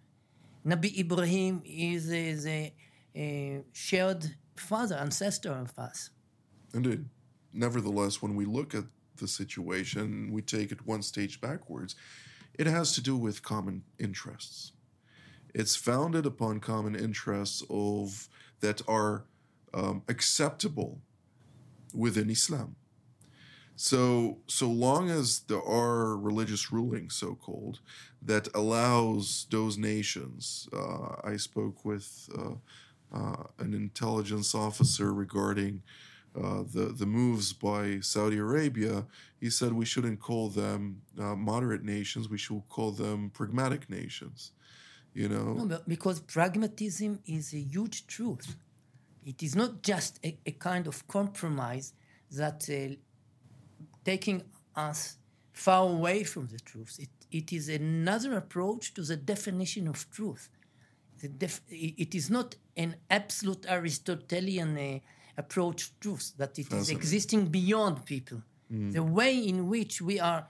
Nabi 0.65 0.97
Ibrahim 0.99 1.61
is, 1.65 2.09
is 2.11 2.47
a, 2.47 2.73
a 3.17 3.63
shared 3.73 4.37
father, 4.55 4.95
ancestor 4.95 5.53
of 5.53 5.77
us. 5.79 6.11
Indeed. 6.73 7.05
Nevertheless, 7.53 8.23
when 8.23 8.37
we 8.37 8.45
look 8.45 8.75
at 8.75 8.85
the 9.17 9.27
situation, 9.27 10.31
we 10.33 10.41
take 10.41 10.71
it 10.71 10.87
one 10.87 11.03
stage 11.03 11.41
backwards. 11.41 11.97
It 12.55 12.67
has 12.67 12.93
to 12.93 13.03
do 13.03 13.17
with 13.17 13.43
common 13.43 13.83
interests 13.99 14.73
it's 15.57 15.75
founded 15.75 16.27
upon 16.27 16.61
common 16.61 16.95
interests 16.95 17.63
of 17.71 18.29
that 18.61 18.83
are 18.87 19.25
um, 19.73 20.03
acceptable 20.07 21.01
within 21.95 22.29
Islam. 22.29 22.77
So, 23.75 24.39
so 24.47 24.69
long 24.69 25.09
as 25.09 25.41
there 25.49 25.63
are 25.63 26.15
religious 26.15 26.71
rulings, 26.71 27.15
so 27.15 27.35
called, 27.35 27.81
that 28.21 28.49
allows 28.55 29.47
those 29.51 29.79
nations, 29.79 30.69
uh, 30.75 31.17
I 31.25 31.39
spoke 31.39 31.87
with 31.87 32.29
uh, 32.39 32.57
uh, 33.17 33.45
an 33.59 33.73
intelligence 33.73 34.55
officer 34.55 35.15
regarding 35.15 35.83
uh, 36.39 36.65
the 36.71 36.95
the 37.01 37.07
moves 37.07 37.55
by 37.55 38.01
Saudi 38.01 38.37
Arabia. 38.37 39.07
He 39.41 39.49
said 39.49 39.73
we 39.73 39.87
shouldn't 39.87 40.21
call 40.21 40.51
them 40.51 41.01
uh, 41.19 41.35
moderate 41.35 41.83
nations; 41.83 42.29
we 42.29 42.37
should 42.37 42.63
call 42.69 42.91
them 42.93 43.31
pragmatic 43.31 43.89
nations 43.89 44.53
you 45.17 45.29
know? 45.29 45.55
No, 45.55 45.81
because 45.89 46.21
pragmatism 46.21 47.13
is 47.27 47.53
a 47.55 47.63
huge 47.75 48.07
truth. 48.07 48.49
It 49.25 49.43
is 49.43 49.55
not 49.57 49.83
just 49.83 50.13
a, 50.25 50.31
a 50.47 50.53
kind 50.53 50.87
of 50.87 50.97
compromise 51.09 51.87
that 52.41 52.59
uh, 52.71 52.95
taking 54.05 54.43
us 54.75 55.17
far 55.53 55.83
away 55.89 56.23
from 56.23 56.45
the 56.49 56.59
truth. 56.59 56.95
It, 56.99 57.15
it 57.41 57.53
is 57.53 57.69
another 57.69 58.37
approach 58.37 58.95
to 58.95 59.03
the 59.03 59.17
definition 59.17 59.89
of 59.89 59.99
truth. 60.11 60.49
Def- 61.39 61.63
it 61.69 62.15
is 62.15 62.31
not 62.31 62.57
an 62.77 62.97
absolute 63.11 63.65
aristotelian 63.69 64.77
uh, 64.77 64.99
approach 65.39 65.79
to 65.87 65.93
truth 66.01 66.33
that 66.37 66.59
it 66.59 66.71
is 66.73 66.91
existing 66.91 67.47
beyond 67.47 68.05
people. 68.05 68.43
Mm. 68.73 68.93
the 68.93 69.03
way 69.03 69.39
in 69.39 69.69
which 69.69 70.03
we 70.03 70.19
are 70.19 70.49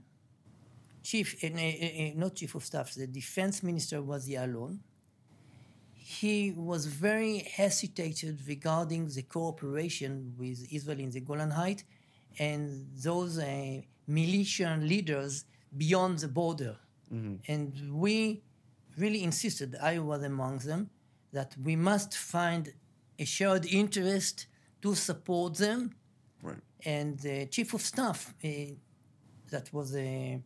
chief, 1.02 1.42
uh, 1.42 1.46
uh, 1.46 1.50
uh, 1.50 2.10
not 2.16 2.34
chief 2.34 2.54
of 2.54 2.62
staff, 2.64 2.92
the 2.94 3.06
defense 3.06 3.62
minister 3.62 4.02
was 4.02 4.28
Ya'alon. 4.28 4.80
He 5.94 6.52
was 6.52 6.84
very 6.86 7.38
hesitated 7.38 8.40
regarding 8.46 9.08
the 9.08 9.22
cooperation 9.22 10.34
with 10.36 10.70
Israel 10.70 11.00
in 11.00 11.08
the 11.10 11.20
Golan 11.20 11.52
Heights 11.52 11.84
and 12.38 12.86
those 12.96 13.38
uh, 13.38 13.80
militia 14.06 14.78
leaders 14.80 15.44
beyond 15.76 16.18
the 16.18 16.28
border. 16.28 16.76
And 17.46 17.92
we 17.92 18.42
really 18.96 19.22
insisted, 19.22 19.76
I 19.82 19.98
was 19.98 20.22
among 20.22 20.58
them, 20.58 20.88
that 21.32 21.54
we 21.62 21.76
must 21.76 22.16
find 22.16 22.72
a 23.18 23.24
shared 23.26 23.66
interest 23.66 24.46
to 24.80 24.94
support 24.94 25.58
them. 25.58 25.94
Right. 26.42 26.56
And 26.86 27.18
the 27.18 27.46
chief 27.46 27.74
of 27.74 27.82
staff, 27.82 28.34
uh, 28.42 28.48
that 29.50 29.70
was 29.74 29.94
a, 29.94 30.40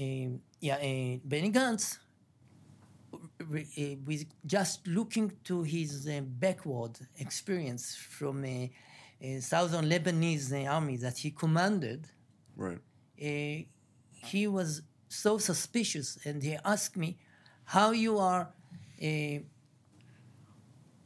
a 0.00 0.30
yeah, 0.60 0.78
a 0.80 1.20
Benny 1.24 1.50
Gantz, 1.52 1.98
uh, 3.12 3.18
with 4.06 4.24
just 4.46 4.86
looking 4.86 5.32
to 5.44 5.62
his 5.62 6.08
uh, 6.08 6.22
backward 6.22 6.98
experience 7.18 7.94
from 7.94 8.44
a 8.46 8.72
Eh, 9.20 9.40
southern 9.40 9.86
Lebanese 9.88 10.52
uh, 10.66 10.70
army 10.70 10.96
that 10.98 11.16
he 11.18 11.30
commanded, 11.30 12.06
Right. 12.56 12.78
uh, 13.20 13.64
he 14.30 14.46
was 14.46 14.82
so 15.08 15.38
suspicious 15.38 16.18
and 16.24 16.42
he 16.42 16.56
asked 16.64 16.96
me 16.96 17.16
how 17.64 17.92
you 17.92 18.18
are 18.18 18.50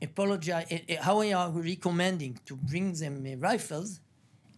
apologize 0.03 0.67
how 1.01 1.21
you 1.21 1.37
are 1.37 1.51
recommending 1.51 2.39
to 2.47 2.57
bring 2.57 2.93
them 2.93 3.25
rifles 3.41 4.01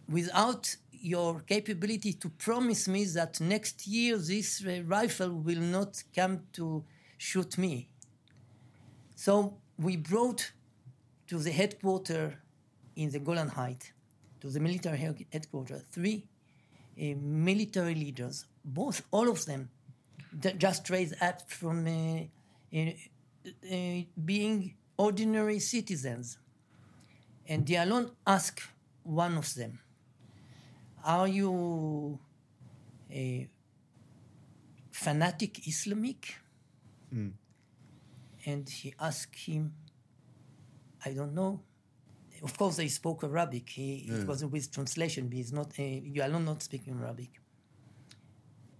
without 0.07 0.75
your 0.91 1.41
capability 1.41 2.13
to 2.13 2.29
promise 2.29 2.87
me 2.87 3.03
that 3.05 3.41
next 3.41 3.85
year 3.87 4.17
this 4.17 4.63
rifle 4.85 5.31
will 5.31 5.59
not 5.59 6.01
come 6.15 6.41
to 6.53 6.83
shoot 7.17 7.57
me 7.57 7.89
so 9.15 9.57
we 9.77 9.97
brought 9.97 10.51
to 11.27 11.37
the 11.39 11.51
headquarters 11.51 12.33
in 12.95 13.09
the 13.11 13.19
Golan 13.19 13.49
Heights, 13.49 13.91
to 14.41 14.49
the 14.49 14.59
military 14.59 14.97
headquarters, 15.31 15.83
three 15.91 16.25
uh, 16.99 17.15
military 17.17 17.95
leaders, 17.95 18.45
both, 18.63 19.01
all 19.11 19.29
of 19.29 19.45
them, 19.45 19.69
that 20.33 20.57
just 20.59 20.89
raised 20.89 21.15
up 21.21 21.49
from 21.49 21.87
uh, 21.87 22.79
uh, 22.79 24.01
being 24.23 24.75
ordinary 24.97 25.59
citizens. 25.59 26.37
And 27.47 27.65
Ya'alon 27.65 28.11
asked 28.25 28.61
one 29.03 29.37
of 29.37 29.53
them, 29.55 29.79
Are 31.03 31.27
you 31.27 32.19
a 33.11 33.47
fanatic 34.91 35.67
Islamic? 35.67 36.35
And 38.45 38.69
he 38.69 38.93
asked 38.99 39.35
him, 39.35 39.73
I 41.05 41.11
don't 41.11 41.33
know. 41.33 41.61
Of 42.43 42.57
course, 42.57 42.75
they 42.75 42.89
spoke 42.89 43.23
Arabic. 43.23 43.69
He, 43.69 43.89
It 44.09 44.27
wasn't 44.27 44.51
with 44.51 44.69
translation. 44.71 45.21
but 45.29 45.37
He's 45.37 45.53
not. 45.53 45.69
Uh, 45.79 45.83
you 46.13 46.21
are 46.21 46.27
not 46.27 46.61
speaking 46.61 46.93
Arabic. 47.01 47.31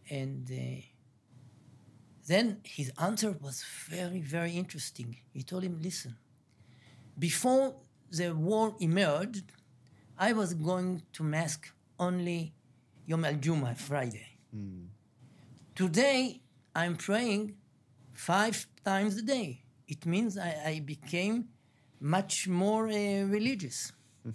And 0.10 0.44
uh, 0.52 0.82
then 2.28 2.46
his 2.64 2.92
answer 2.98 3.32
was 3.46 3.64
very, 3.90 4.20
very 4.20 4.52
interesting. 4.64 5.16
He 5.38 5.44
told 5.44 5.64
him, 5.64 5.80
"Listen, 5.82 6.14
before 7.18 7.76
the 8.12 8.28
war 8.36 8.76
emerged, 8.80 9.46
I 10.18 10.34
was 10.34 10.54
going 10.54 11.02
to 11.14 11.24
mask 11.24 11.62
only 11.98 12.54
Yom 13.06 13.24
Al 13.26 13.36
Jum'ah, 13.46 13.76
Friday. 13.78 14.28
Today, 15.76 16.42
I'm 16.76 16.96
praying 16.96 17.56
five 18.14 18.68
times 18.86 19.18
a 19.18 19.22
day. 19.24 19.64
It 19.88 20.06
means 20.06 20.38
I, 20.38 20.52
I 20.66 20.80
became 20.80 21.46
much 22.04 22.48
more 22.50 22.88
uh, 22.90 23.24
religious. 23.26 23.94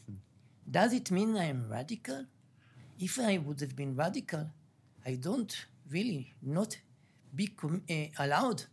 Does 0.70 0.92
it 0.94 1.10
mean 1.10 1.36
I 1.36 1.44
am 1.44 1.68
radical? 1.70 2.24
If 2.98 3.20
I 3.20 3.38
would 3.38 3.60
have 3.60 3.76
been 3.76 3.94
radical, 3.94 4.46
I 5.04 5.14
don't 5.14 5.54
really 5.90 6.34
not 6.42 6.78
be 7.34 7.48
com- 7.48 7.82
uh, 7.88 7.94
allowed 8.18 8.64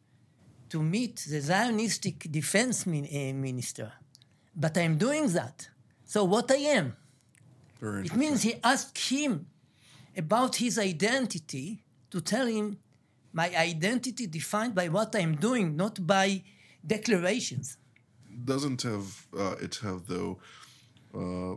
to 0.69 0.81
meet 0.81 1.17
the 1.29 1.41
Zionistic 1.41 2.31
defense 2.31 2.85
min- 2.85 3.05
uh, 3.05 3.33
minister. 3.33 3.91
But 4.55 4.77
I'm 4.77 4.97
doing 4.97 5.27
that. 5.33 5.69
So 6.05 6.23
what 6.23 6.49
I 6.49 6.61
am? 6.79 6.95
Very 7.79 8.05
It 8.05 8.15
means 8.15 8.43
he 8.43 8.55
asked 8.63 8.97
him 8.97 9.47
about 10.15 10.55
his 10.55 10.79
identity 10.79 11.83
to 12.11 12.21
tell 12.21 12.47
him 12.47 12.77
my 13.33 13.53
identity 13.57 14.27
defined 14.27 14.73
by 14.73 14.87
what 14.87 15.13
I'm 15.15 15.35
doing, 15.35 15.75
not 15.75 16.07
by 16.07 16.41
declarations. 16.85 17.77
Doesn't 18.43 18.81
have 18.83 19.27
uh, 19.37 19.55
it 19.61 19.75
have 19.81 20.07
though 20.07 20.39
uh, 21.13 21.55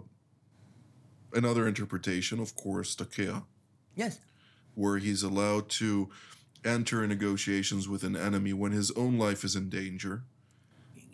another 1.33 1.67
interpretation, 1.67 2.39
of 2.41 2.55
course, 2.55 2.95
taqiyya, 2.95 3.43
Yes, 3.97 4.21
where 4.75 4.99
he's 4.99 5.23
allowed 5.25 5.69
to 5.71 6.09
enter 6.65 7.07
negotiations 7.07 7.89
with 7.89 8.03
an 8.05 8.17
enemy 8.17 8.53
when 8.53 8.73
his 8.73 8.91
own 8.93 9.19
life 9.19 9.43
is 9.45 9.57
in 9.57 9.69
danger. 9.69 10.23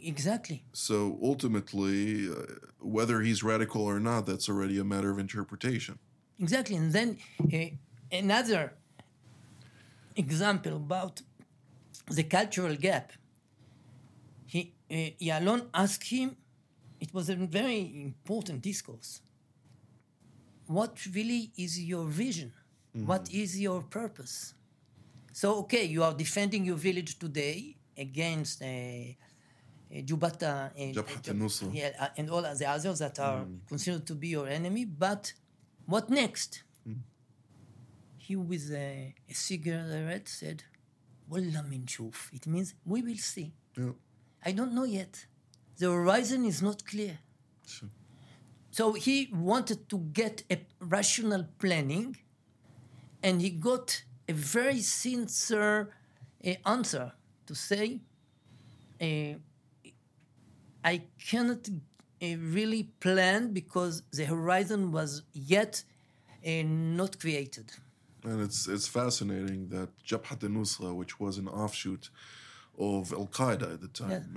exactly. 0.02 0.64
So 0.72 1.18
ultimately, 1.22 2.28
uh, 2.28 2.34
whether 2.80 3.20
he's 3.22 3.42
radical 3.42 3.82
or 3.82 3.98
not, 4.00 4.26
that's 4.26 4.48
already 4.50 4.78
a 4.78 4.84
matter 4.84 5.10
of 5.10 5.18
interpretation. 5.18 5.98
Exactly. 6.38 6.76
And 6.76 6.92
then 6.92 7.18
uh, 7.52 7.56
another 8.12 8.74
example 10.16 10.76
about 10.76 11.22
the 12.10 12.24
cultural 12.24 12.76
gap. 12.76 13.12
Uh, 14.90 14.94
Ya'alon 15.20 15.66
asked 15.72 16.08
him, 16.08 16.36
it 17.00 17.12
was 17.12 17.28
a 17.28 17.36
very 17.36 18.02
important 18.04 18.62
discourse. 18.62 19.20
What 20.66 20.98
really 21.14 21.52
is 21.56 21.80
your 21.82 22.04
vision? 22.06 22.52
What 22.92 23.28
is 23.32 23.60
your 23.60 23.82
purpose? 23.82 24.54
So, 25.32 25.58
okay, 25.60 25.84
you 25.84 26.04
are 26.04 26.14
defending 26.14 26.64
your 26.64 26.76
village 26.76 27.18
today 27.18 27.76
against 27.98 28.62
uh, 28.62 28.66
uh, 28.66 29.10
Jubata 29.90 30.70
and, 30.78 30.96
al-Nusra. 30.96 31.74
yeah, 31.74 31.90
uh, 31.98 32.08
and 32.16 32.30
all 32.30 32.42
the 32.42 32.66
others 32.68 33.00
that 33.00 33.18
are 33.18 33.44
considered 33.66 34.06
to 34.06 34.14
be 34.14 34.28
your 34.28 34.46
enemy. 34.46 34.84
But 34.84 35.32
what 35.86 36.08
next? 36.08 36.62
He, 38.16 38.36
with 38.36 38.70
a, 38.72 39.12
a 39.28 39.34
cigarette, 39.34 40.28
said, 40.28 40.62
Wallah 41.28 41.64
min 41.68 41.82
shuf. 41.86 42.32
It 42.32 42.46
means 42.46 42.74
we 42.86 43.02
will 43.02 43.16
see. 43.16 43.52
Yeah. 43.76 43.90
I 44.44 44.52
don't 44.52 44.72
know 44.74 44.84
yet. 44.84 45.26
The 45.78 45.90
horizon 45.90 46.44
is 46.44 46.62
not 46.62 46.84
clear. 46.84 47.18
Sure. 47.66 47.88
So 48.70 48.92
he 48.92 49.28
wanted 49.32 49.88
to 49.88 49.98
get 49.98 50.42
a 50.50 50.58
rational 50.80 51.46
planning, 51.58 52.16
and 53.22 53.40
he 53.40 53.50
got 53.50 54.02
a 54.28 54.32
very 54.32 54.80
sincere 54.80 55.90
uh, 56.44 56.54
answer 56.66 57.12
to 57.46 57.54
say, 57.54 58.00
uh, 59.00 59.34
I 60.84 61.02
cannot 61.30 61.68
uh, 61.68 62.26
really 62.56 62.84
plan 63.00 63.52
because 63.52 64.02
the 64.12 64.24
horizon 64.24 64.92
was 64.92 65.22
yet 65.32 65.84
not 66.44 67.18
created. 67.18 67.72
And 68.24 68.40
it's 68.42 68.68
it's 68.68 68.88
fascinating 68.88 69.68
that 69.68 69.88
Jabhat 70.04 70.42
al-Nusra, 70.42 70.94
which 70.94 71.18
was 71.20 71.38
an 71.38 71.48
offshoot 71.48 72.10
of 72.78 73.12
Al 73.12 73.26
Qaeda 73.26 73.74
at 73.74 73.80
the 73.80 73.88
time, 73.88 74.34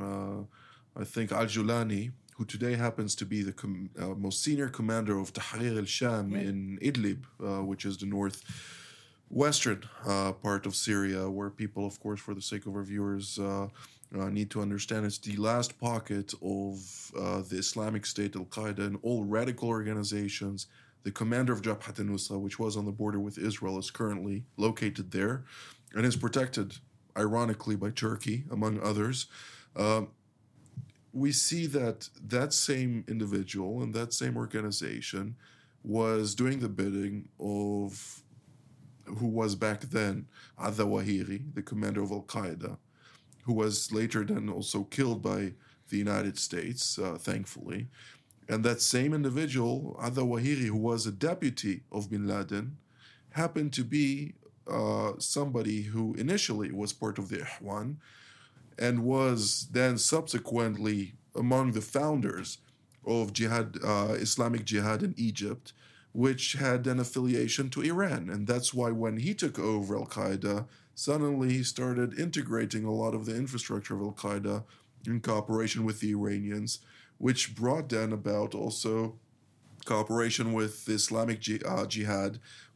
uh, 0.96 1.00
I 1.02 1.04
think 1.04 1.32
Al 1.32 1.46
Julani, 1.46 2.12
who 2.36 2.46
today 2.46 2.76
happens 2.76 3.16
to 3.16 3.26
be 3.26 3.42
the 3.42 3.54
com- 3.54 3.90
uh, 4.00 4.08
most 4.10 4.44
senior 4.44 4.70
commander 4.70 5.18
of 5.20 5.34
Tahrir 5.34 5.78
al 5.78 5.86
Sham 5.86 6.34
in 6.36 6.78
Idlib, 6.82 7.24
uh, 7.44 7.64
which 7.64 7.86
is 7.86 7.98
the 7.98 8.06
north 8.06 8.44
western 9.30 9.84
uh, 10.06 10.32
part 10.34 10.66
of 10.66 10.76
Syria, 10.76 11.30
where 11.30 11.50
people, 11.50 11.86
of 11.86 12.00
course, 12.00 12.20
for 12.20 12.34
the 12.34 12.42
sake 12.42 12.66
of 12.66 12.76
our 12.76 12.84
viewers, 12.84 13.40
uh, 13.40 13.68
uh, 14.18 14.30
need 14.30 14.50
to 14.52 14.62
understand 14.62 15.06
it's 15.06 15.18
the 15.18 15.36
last 15.36 15.78
pocket 15.80 16.34
of 16.42 17.12
uh, 17.18 17.42
the 17.50 17.58
Islamic 17.58 18.06
State, 18.06 18.36
Al 18.36 18.46
Qaeda, 18.46 18.80
and 18.80 18.98
all 19.02 19.26
radical 19.26 19.68
organizations. 19.68 20.68
The 21.04 21.12
commander 21.12 21.54
of 21.54 21.62
Jabhat 21.62 22.00
al-Nusra, 22.00 22.40
which 22.40 22.60
was 22.60 22.78
on 22.78 22.86
the 22.86 22.92
border 22.92 23.20
with 23.20 23.38
Israel, 23.38 23.78
is 23.78 23.92
currently 23.92 24.44
located 24.58 25.12
there 25.12 25.44
and 25.94 26.06
is 26.06 26.16
protected, 26.16 26.78
ironically, 27.18 27.76
by 27.76 27.90
Turkey, 27.90 28.46
among 28.52 28.80
others. 28.82 29.28
Um, 29.76 30.10
we 31.14 31.32
see 31.32 31.66
that 31.68 32.10
that 32.24 32.54
same 32.54 33.04
individual 33.08 33.82
and 33.82 33.94
that 33.94 34.14
same 34.14 34.38
organization 34.38 35.36
was 35.84 36.36
doing 36.36 36.60
the 36.60 36.70
bidding 36.70 37.30
of 37.40 38.22
who 39.06 39.28
was 39.28 39.56
back 39.56 39.82
then 39.82 40.28
Adawahiri, 40.60 41.54
the 41.54 41.62
commander 41.62 42.04
of 42.04 42.12
Al 42.12 42.24
Qaeda, 42.24 42.78
who 43.44 43.54
was 43.54 43.92
later 43.92 44.24
then 44.24 44.50
also 44.50 44.84
killed 44.84 45.22
by 45.22 45.54
the 45.90 45.98
United 45.98 46.38
States, 46.38 47.00
uh, 47.00 47.18
thankfully. 47.18 47.88
And 48.50 48.64
that 48.64 48.82
same 48.82 49.14
individual, 49.14 49.98
Adawahiri, 50.02 50.68
who 50.68 50.78
was 50.78 51.06
a 51.06 51.12
deputy 51.12 51.84
of 51.92 52.10
bin 52.10 52.28
Laden, 52.28 52.78
happened 53.32 53.74
to 53.74 53.84
be 53.84 54.34
uh, 54.70 55.14
somebody 55.20 55.84
who 55.84 56.14
initially 56.16 56.72
was 56.72 56.94
part 56.94 57.18
of 57.18 57.30
the 57.30 57.38
Ikhwan 57.38 57.98
and 58.78 59.04
was 59.04 59.68
then 59.72 59.98
subsequently 59.98 61.16
among 61.36 61.72
the 61.72 61.82
founders 61.82 62.60
of 63.06 63.34
jihad, 63.34 63.78
uh, 63.84 64.16
Islamic 64.18 64.66
Jihad 64.66 65.02
in 65.02 65.14
Egypt, 65.18 65.74
which 66.12 66.54
had 66.54 66.86
an 66.88 67.00
affiliation 67.00 67.70
to 67.70 67.82
Iran. 67.82 68.30
And 68.30 68.48
that's 68.48 68.74
why 68.74 68.92
when 68.92 69.18
he 69.18 69.34
took 69.34 69.58
over 69.60 69.96
Al 69.96 70.06
Qaeda, 70.06 70.68
suddenly 70.94 71.54
he 71.54 71.64
started 71.64 72.20
integrating 72.20 72.84
a 72.84 72.94
lot 72.94 73.14
of 73.14 73.26
the 73.26 73.36
infrastructure 73.36 73.96
of 73.96 74.02
Al 74.02 74.14
Qaeda 74.14 74.64
in 75.06 75.22
cooperation 75.22 75.86
with 75.86 76.00
the 76.00 76.12
Iranians, 76.12 76.80
which 77.18 77.56
brought 77.56 77.90
then 77.90 78.12
about 78.12 78.54
also 78.54 79.18
cooperation 79.92 80.48
with 80.60 80.74
the 80.86 80.94
Islamic 81.02 81.40
uh, 81.74 81.86
Jihad, 81.94 82.34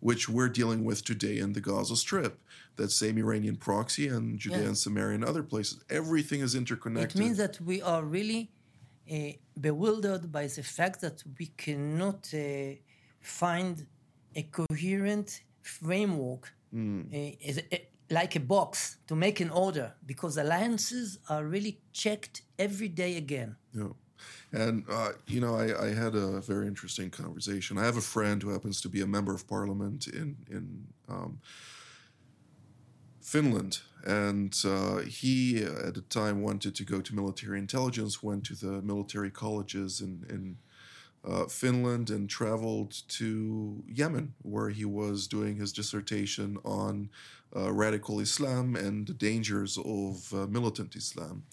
which 0.08 0.24
we're 0.36 0.54
dealing 0.60 0.82
with 0.90 1.00
today 1.12 1.38
in 1.46 1.50
the 1.58 1.62
Gaza 1.70 1.96
Strip. 2.06 2.34
That 2.80 2.92
same 3.04 3.16
Iranian 3.26 3.58
proxy 3.68 4.06
and 4.16 4.26
Judea 4.44 4.62
Yeah. 4.62 4.68
and 4.70 4.78
Samaria 4.86 5.16
and 5.20 5.26
other 5.32 5.44
places. 5.54 5.76
Everything 6.02 6.40
is 6.48 6.54
interconnected. 6.64 7.16
It 7.20 7.24
means 7.24 7.38
that 7.44 7.56
we 7.70 7.78
are 7.92 8.04
really 8.18 8.44
uh, 9.16 9.34
bewildered 9.68 10.24
by 10.38 10.46
the 10.58 10.64
fact 10.78 10.98
that 11.06 11.18
we 11.38 11.48
cannot 11.66 12.22
uh, 12.34 12.40
find 13.42 13.74
a 14.42 14.44
coherent 14.60 15.30
framework, 15.78 16.44
uh, 16.74 17.50
is 17.50 17.58
a- 17.78 17.88
like 18.20 18.34
a 18.42 18.44
box, 18.56 18.98
to 19.10 19.16
make 19.26 19.38
an 19.46 19.52
order, 19.66 19.88
because 20.12 20.34
alliances 20.44 21.08
are 21.34 21.44
really 21.56 21.74
checked 22.04 22.36
every 22.68 22.90
day 23.04 23.12
again. 23.24 23.52
Yeah. 23.80 23.94
And, 24.52 24.84
uh, 24.90 25.14
you 25.28 25.40
know, 25.40 25.56
I, 25.56 25.88
I 25.88 25.94
had 25.94 26.16
a 26.16 26.42
very 26.42 26.68
interesting 26.68 27.10
conversation. 27.10 27.78
I 27.78 27.86
have 27.86 27.98
a 27.98 28.02
friend 28.02 28.42
who 28.44 28.50
happens 28.50 28.82
to 28.82 28.90
be 28.90 29.02
a 29.02 29.08
member 29.08 29.34
of 29.34 29.48
parliament 29.48 30.08
in, 30.08 30.38
in 30.50 30.88
um, 31.08 31.40
Finland. 33.22 33.80
And 34.04 34.54
uh, 34.66 34.98
he, 34.98 35.64
uh, 35.64 35.88
at 35.88 35.94
the 35.94 36.02
time, 36.02 36.42
wanted 36.42 36.76
to 36.76 36.84
go 36.84 37.02
to 37.02 37.16
military 37.16 37.60
intelligence, 37.60 38.22
went 38.22 38.44
to 38.46 38.56
the 38.56 38.82
military 38.82 39.32
colleges 39.32 40.02
in, 40.02 40.26
in 40.30 40.58
uh, 41.24 41.46
Finland, 41.46 42.10
and 42.10 42.30
traveled 42.30 43.04
to 43.08 43.84
Yemen, 43.88 44.34
where 44.42 44.70
he 44.70 44.86
was 44.86 45.28
doing 45.28 45.58
his 45.58 45.72
dissertation 45.72 46.58
on 46.66 47.10
uh, 47.56 47.72
radical 47.72 48.20
Islam 48.20 48.76
and 48.76 49.08
the 49.08 49.14
dangers 49.14 49.78
of 49.78 50.34
uh, 50.34 50.48
militant 50.48 50.96
Islam 50.96 51.44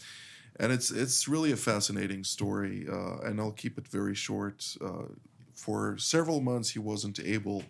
and 0.59 0.73
it's 0.73 0.91
it's 0.91 1.29
really 1.29 1.53
a 1.53 1.57
fascinating 1.57 2.25
story, 2.25 2.87
uh, 2.91 3.19
and 3.19 3.41
I'll 3.41 3.53
keep 3.53 3.79
it 3.79 3.89
very 3.89 4.15
short. 4.15 4.77
Uh, 4.81 5.07
for 5.55 5.99
several 5.99 6.41
months, 6.41 6.71
he 6.71 6.79
wasn't 6.79 7.19
able 7.19 7.65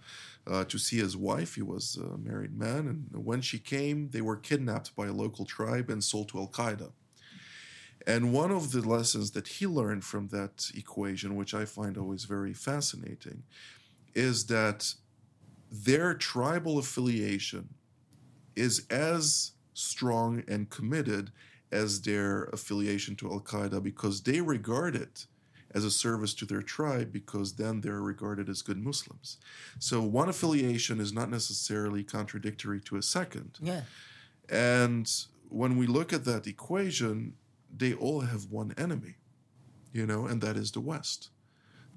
uh, 0.46 0.64
to 0.64 0.78
see 0.78 0.98
his 0.98 1.16
wife. 1.16 1.54
He 1.54 1.62
was 1.62 1.96
a 1.96 2.18
married 2.18 2.56
man, 2.58 2.86
and 2.86 3.24
when 3.24 3.40
she 3.40 3.58
came, 3.58 4.10
they 4.10 4.20
were 4.20 4.36
kidnapped 4.36 4.94
by 4.94 5.06
a 5.06 5.12
local 5.12 5.44
tribe 5.44 5.90
and 5.90 6.02
sold 6.02 6.28
to 6.30 6.38
Al 6.38 6.48
Qaeda. 6.48 6.92
And 8.06 8.32
one 8.32 8.50
of 8.50 8.72
the 8.72 8.80
lessons 8.80 9.32
that 9.32 9.48
he 9.48 9.66
learned 9.66 10.04
from 10.04 10.28
that 10.28 10.70
equation, 10.74 11.36
which 11.36 11.52
I 11.52 11.64
find 11.66 11.98
always 11.98 12.24
very 12.24 12.54
fascinating, 12.54 13.42
is 14.14 14.46
that 14.46 14.94
their 15.70 16.14
tribal 16.14 16.78
affiliation 16.78 17.74
is 18.56 18.86
as 18.88 19.52
strong 19.74 20.42
and 20.48 20.70
committed 20.70 21.30
as 21.70 22.00
their 22.02 22.44
affiliation 22.44 23.16
to 23.16 23.30
Al 23.30 23.40
Qaeda 23.40 23.82
because 23.82 24.22
they 24.22 24.40
regard 24.40 24.96
it 24.96 25.26
as 25.74 25.84
a 25.84 25.90
service 25.90 26.34
to 26.34 26.46
their 26.46 26.62
tribe 26.62 27.12
because 27.12 27.54
then 27.54 27.80
they're 27.80 28.00
regarded 28.00 28.48
as 28.48 28.62
good 28.62 28.78
Muslims. 28.78 29.36
So 29.78 30.02
one 30.02 30.28
affiliation 30.28 31.00
is 31.00 31.12
not 31.12 31.30
necessarily 31.30 32.02
contradictory 32.02 32.80
to 32.82 32.96
a 32.96 33.02
second. 33.02 33.58
Yeah. 33.60 33.82
And 34.48 35.10
when 35.48 35.76
we 35.76 35.86
look 35.86 36.12
at 36.12 36.24
that 36.24 36.46
equation, 36.46 37.34
they 37.74 37.92
all 37.92 38.20
have 38.20 38.46
one 38.50 38.72
enemy, 38.78 39.16
you 39.92 40.06
know, 40.06 40.26
and 40.26 40.40
that 40.40 40.56
is 40.56 40.72
the 40.72 40.80
West. 40.80 41.30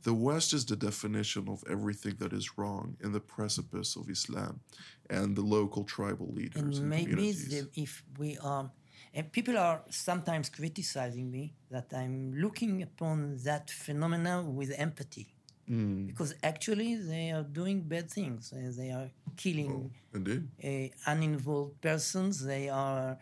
The 0.03 0.13
West 0.13 0.51
is 0.51 0.65
the 0.65 0.75
definition 0.75 1.47
of 1.47 1.63
everything 1.69 2.15
that 2.19 2.33
is 2.33 2.57
wrong 2.57 2.97
in 3.01 3.11
the 3.11 3.19
precipice 3.19 3.95
of 3.95 4.09
Islam 4.09 4.61
and 5.09 5.35
the 5.35 5.43
local 5.43 5.83
tribal 5.83 6.27
leaders. 6.33 6.61
and 6.61 6.73
and 6.73 6.89
maybe 6.89 7.31
the, 7.31 7.69
if 7.75 8.03
we 8.17 8.37
are 8.39 8.71
and 9.13 9.31
people 9.31 9.57
are 9.57 9.81
sometimes 9.89 10.49
criticizing 10.49 11.29
me 11.31 11.53
that 11.69 11.87
i'm 11.93 12.33
looking 12.35 12.81
upon 12.83 13.37
that 13.43 13.69
phenomena 13.69 14.41
with 14.41 14.71
empathy. 14.77 15.27
Mm. 15.69 16.07
because 16.07 16.33
actually 16.43 16.95
they 16.95 17.31
are 17.31 17.43
doing 17.43 17.77
bad 17.81 18.09
things. 18.11 18.51
Uh, 18.51 18.71
they 18.79 18.89
are 18.91 19.09
killing 19.37 19.71
Oh, 19.71 20.17
indeed. 20.17 20.41
uh, 20.69 21.11
uninvolved 21.11 21.79
persons. 21.81 22.43
They 22.43 22.67
are 22.67 23.17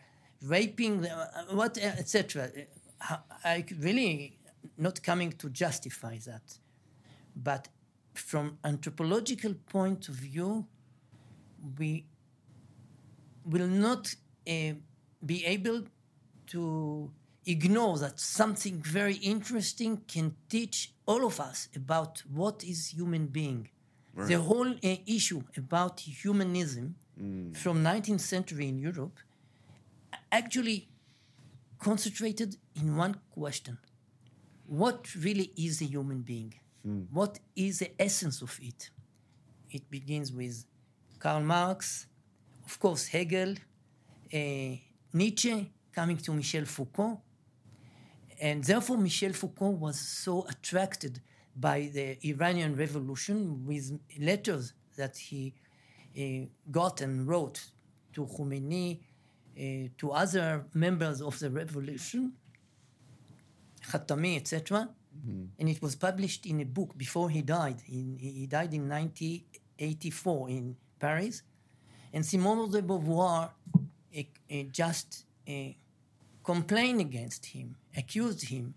raping 0.54 1.02
the, 1.02 1.10
uh, 1.12 1.26
what 1.58 1.72
uh, 1.78 2.02
etc 2.02 2.50
i 3.44 3.64
really 3.78 4.38
not 4.76 4.96
coming 5.02 5.30
to 5.42 5.46
justify 5.50 6.16
that. 6.30 6.46
But 7.36 7.68
from 8.14 8.58
anthropological 8.64 9.54
point 9.76 10.08
of 10.08 10.14
view 10.14 10.66
we 11.78 12.04
will 13.44 13.68
not 13.86 14.02
uh, 14.48 14.72
be 15.24 15.44
able 15.46 15.84
to 16.48 17.10
ignore 17.46 17.98
that 17.98 18.20
something 18.20 18.82
very 18.82 19.14
interesting 19.16 20.02
can 20.06 20.34
teach 20.48 20.92
all 21.06 21.24
of 21.24 21.40
us 21.40 21.68
about 21.74 22.22
what 22.32 22.62
is 22.64 22.88
human 22.88 23.26
being. 23.26 23.68
The 24.16 24.40
whole 24.40 24.70
uh, 24.70 24.96
issue 25.06 25.42
about 25.56 26.00
humanism 26.00 26.96
from 27.54 27.82
19th 27.82 28.20
century 28.20 28.68
in 28.68 28.78
Europe 28.78 29.18
actually 30.32 30.88
concentrated 31.78 32.56
in 32.74 32.96
one 32.96 33.16
question. 33.30 33.78
What 34.66 35.14
really 35.14 35.52
is 35.56 35.80
a 35.80 35.84
human 35.84 36.20
being? 36.22 36.54
What 37.10 37.38
is 37.56 37.78
the 37.80 37.90
essence 38.00 38.42
of 38.42 38.58
it? 38.62 38.90
It 39.70 39.88
begins 39.90 40.32
with 40.32 40.64
Karl 41.18 41.40
Marx, 41.40 42.06
of 42.64 42.78
course, 42.78 43.06
Hegel, 43.08 43.54
uh, 44.32 44.76
Nietzsche, 45.12 45.70
coming 45.92 46.16
to 46.18 46.32
Michel 46.32 46.64
Foucault. 46.64 47.20
And 48.40 48.64
therefore, 48.64 48.96
Michel 48.96 49.32
Foucault 49.32 49.70
was 49.70 49.98
so 49.98 50.46
attracted 50.48 51.20
by 51.54 51.90
the 51.92 52.18
Iranian 52.26 52.76
Revolution 52.76 53.66
with 53.66 53.98
letters 54.18 54.72
that 54.96 55.16
he 55.16 55.52
uh, 56.16 56.46
got 56.70 57.00
and 57.00 57.28
wrote 57.28 57.60
to 58.14 58.26
Khomeini, 58.26 59.00
uh, 59.56 59.88
to 59.98 60.12
other 60.12 60.64
members 60.74 61.20
of 61.20 61.38
the 61.38 61.50
revolution, 61.50 62.32
Khatami, 63.82 64.36
etc. 64.36 64.88
And 65.58 65.68
it 65.68 65.82
was 65.82 65.96
published 65.96 66.46
in 66.46 66.60
a 66.60 66.64
book 66.64 66.96
before 66.96 67.28
he 67.30 67.42
died. 67.42 67.82
In, 67.88 68.16
he 68.18 68.46
died 68.46 68.72
in 68.72 68.88
1984 68.88 70.48
in 70.48 70.76
Paris. 70.98 71.42
And 72.12 72.24
Simone 72.24 72.70
de 72.70 72.82
Beauvoir 72.82 73.50
just 74.72 75.24
uh, 75.48 75.52
complained 76.44 77.00
against 77.00 77.46
him, 77.46 77.76
accused 77.96 78.48
him. 78.48 78.74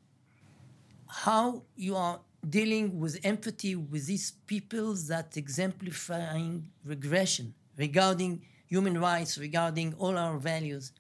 How 1.08 1.64
you 1.76 1.96
are 1.96 2.20
dealing 2.48 3.00
with 3.00 3.20
empathy 3.24 3.76
with 3.76 4.08
these 4.08 4.32
people 4.48 4.94
that 5.08 5.38
exemplifying 5.38 6.70
regression 6.84 7.54
regarding 7.78 8.42
human 8.68 9.00
rights, 9.00 9.38
regarding 9.38 9.94
all 9.98 10.18
our 10.18 10.38
values. 10.38 10.92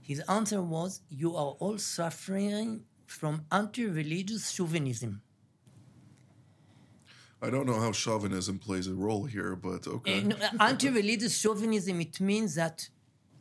His 0.00 0.20
answer 0.28 0.62
was, 0.62 1.00
You 1.08 1.34
are 1.36 1.52
all 1.58 1.78
suffering 1.78 2.84
from 3.06 3.44
anti 3.50 3.86
religious 3.86 4.50
chauvinism. 4.50 5.22
I 7.42 7.50
don't 7.50 7.66
know 7.66 7.78
how 7.78 7.92
chauvinism 7.92 8.58
plays 8.58 8.86
a 8.86 8.94
role 8.94 9.24
here, 9.24 9.54
but 9.56 9.86
okay. 9.86 10.24
anti 10.60 10.88
religious 10.88 11.38
chauvinism, 11.38 12.00
it 12.00 12.20
means 12.20 12.54
that 12.54 12.88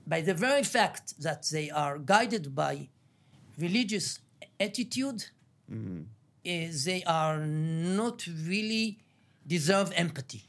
by 0.08 0.22
the 0.22 0.34
very 0.34 0.64
fact 0.64 1.20
that 1.22 1.48
they 1.52 1.70
are 1.70 1.98
guided 1.98 2.54
by 2.54 2.90
religious 3.58 4.20
attitude, 4.60 5.26
eh, 5.72 6.70
they 6.86 7.04
are 7.06 7.40
not 7.40 8.26
really 8.48 9.00
deserve 9.48 9.92
empathy. 9.96 10.44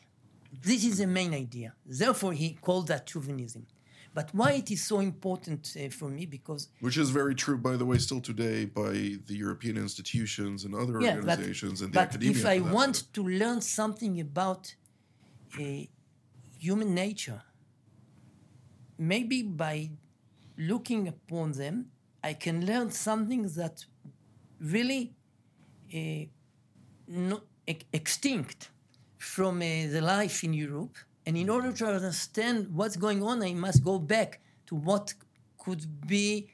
This 0.63 0.85
is 0.85 0.99
the 0.99 1.07
main 1.07 1.35
idea. 1.35 1.75
Therefore, 1.85 2.33
he 2.33 2.59
called 2.61 2.89
that 2.89 3.07
chauvinism. 3.07 3.67
But 4.15 4.31
why 4.33 4.53
it 4.53 4.71
is 4.71 4.83
so 4.83 5.01
important 5.01 5.77
uh, 5.77 5.91
for 5.91 6.09
me? 6.09 6.25
Because 6.25 6.69
Which 6.81 6.97
is 6.97 7.11
very 7.11 7.35
true, 7.35 7.59
by 7.59 7.77
the 7.77 7.85
way, 7.85 7.99
still 7.99 8.23
today 8.23 8.65
by 8.65 8.93
the 9.29 9.37
European 9.37 9.77
institutions 9.77 10.65
and 10.65 10.75
other 10.75 10.99
yeah, 11.03 11.17
but, 11.17 11.39
organizations 11.39 11.83
and 11.83 11.93
the 11.93 11.99
but 11.99 12.09
academia. 12.09 12.31
if 12.31 12.47
I 12.47 12.61
want 12.61 12.97
matter. 12.97 13.13
to 13.13 13.23
learn 13.29 13.61
something 13.61 14.19
about 14.19 14.75
uh, 15.61 15.63
human 16.59 16.95
nature, 16.95 17.43
maybe 18.99 19.43
by 19.43 19.91
looking 20.57 21.09
upon 21.09 21.53
them, 21.53 21.87
I 22.23 22.35
can 22.35 22.65
learn 22.67 22.91
something 22.91 23.43
that 23.55 23.85
really 24.61 25.15
uh, 25.95 26.25
no, 27.09 27.43
ex- 27.67 27.85
extinct 27.93 28.71
from 29.19 29.57
uh, 29.59 29.87
the 29.91 30.01
life 30.01 30.43
in 30.45 30.53
Europe. 30.55 30.97
And 31.27 31.37
in 31.37 31.49
order 31.51 31.73
to 31.73 31.87
understand 31.87 32.69
what's 32.73 32.97
going 32.97 33.23
on, 33.23 33.43
I 33.43 33.53
must 33.55 33.83
go 33.85 33.99
back 33.99 34.41
to 34.67 34.77
what 34.77 35.15
could 35.59 36.07
be 36.07 36.49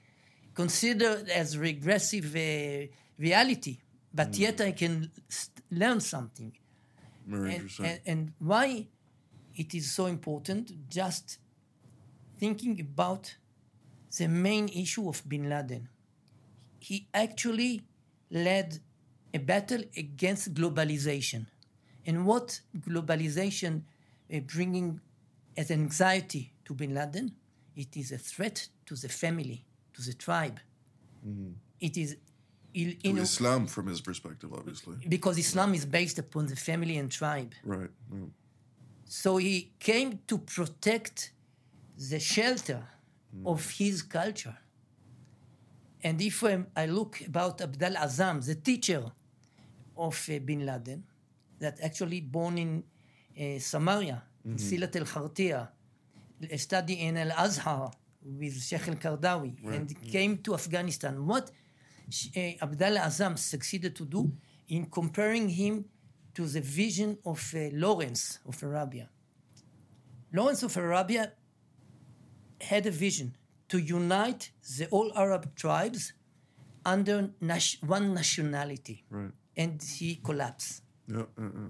considered 0.55 1.28
as 1.28 1.57
regressive 1.59 2.35
uh, 2.37 2.87
reality. 3.18 3.78
But 4.14 4.37
yet 4.37 4.61
I 4.61 4.72
can 4.72 5.11
st- 5.28 5.64
learn 5.70 6.00
something. 6.00 6.52
Very 7.26 7.44
And, 7.44 7.52
interesting. 7.55 7.87
and, 7.87 8.00
and 8.07 8.33
why 8.38 8.87
it 9.55 9.74
is 9.74 9.92
so 9.92 10.07
important, 10.07 10.88
just 10.88 11.38
thinking 12.42 12.76
about 12.81 13.24
the 14.18 14.26
main 14.26 14.66
issue 14.85 15.05
of 15.12 15.16
bin 15.28 15.44
Laden. 15.48 15.85
He 16.88 16.96
actually 17.24 17.72
led 18.48 18.68
a 19.33 19.38
battle 19.38 19.83
against 20.05 20.44
globalization. 20.59 21.42
And 22.09 22.16
what 22.31 22.48
globalization 22.88 23.74
uh, 24.35 24.40
bringing 24.55 24.88
as 25.57 25.70
anxiety 25.70 26.44
to 26.66 26.74
bin 26.74 26.92
Laden, 26.98 27.26
it 27.76 27.96
is 27.96 28.11
a 28.11 28.18
threat 28.18 28.57
to 28.87 28.94
the 29.02 29.09
family, 29.22 29.59
to 29.94 30.00
the 30.09 30.14
tribe. 30.26 30.59
It 31.88 31.94
is 31.96 32.16
il- 32.74 32.96
to 33.05 33.20
Islam, 33.31 33.62
from 33.68 33.87
his 33.92 34.00
perspective, 34.00 34.50
obviously. 34.52 34.96
because 35.16 35.37
Islam 35.46 35.70
is 35.74 35.85
based 35.87 36.18
upon 36.18 36.42
the 36.52 36.57
family 36.68 36.96
and 37.00 37.09
tribe. 37.20 37.52
Right. 37.64 37.92
So 39.22 39.31
he 39.37 39.57
came 39.78 40.11
to 40.31 40.38
protect 40.38 41.16
the 42.11 42.21
shelter 42.21 42.83
of 43.45 43.71
his 43.71 44.03
culture. 44.03 44.57
And 46.03 46.21
if 46.21 46.43
um, 46.43 46.67
I 46.77 46.87
look 46.87 47.21
about 47.27 47.61
Abdel 47.61 47.95
Azzam, 47.95 48.45
the 48.45 48.57
teacher 48.57 49.05
of 49.97 50.29
uh, 50.29 50.38
bin 50.41 50.67
Laden, 50.67 51.05
that 51.61 51.79
actually 51.83 52.21
born 52.21 52.59
in 52.59 52.83
uh, 53.38 53.59
Samaria, 53.59 54.23
in 54.45 54.57
Silat 54.57 54.97
al 54.97 55.05
Khartiya, 55.05 55.69
study 56.57 56.95
in 56.95 57.17
Al 57.17 57.31
Azhar 57.31 57.91
with 58.25 58.61
Sheikh 58.61 58.88
al 58.88 58.97
Kardawi, 58.97 59.55
and 59.73 59.95
came 60.11 60.38
to 60.38 60.55
Afghanistan. 60.55 61.25
What 61.25 61.51
uh, 62.11 62.67
Azzam 63.07 63.38
succeeded 63.38 63.95
to 63.97 64.05
do 64.05 64.33
in 64.69 64.87
comparing 64.87 65.49
him 65.49 65.85
to 66.35 66.47
the 66.47 66.61
vision 66.61 67.19
of 67.25 67.55
uh, 67.55 67.69
Lawrence 67.73 68.41
of 68.47 68.61
Arabia. 68.62 69.09
Lawrence 70.33 70.62
of 70.62 70.77
Arabia 70.77 71.33
had 72.62 72.87
a 72.87 72.90
vision 72.90 73.37
to 73.68 73.79
unite 73.79 74.51
the 74.79 74.87
all 74.90 75.11
Arab 75.16 75.55
tribes 75.55 76.12
under 76.85 77.31
nas- 77.40 77.79
one 77.83 78.12
nationality, 78.14 79.05
Right. 79.11 79.33
and 79.57 79.83
he 79.83 80.16
collapsed. 80.16 80.83
Yeah, 81.09 81.27
yeah, 81.38 81.51
yeah. 81.61 81.68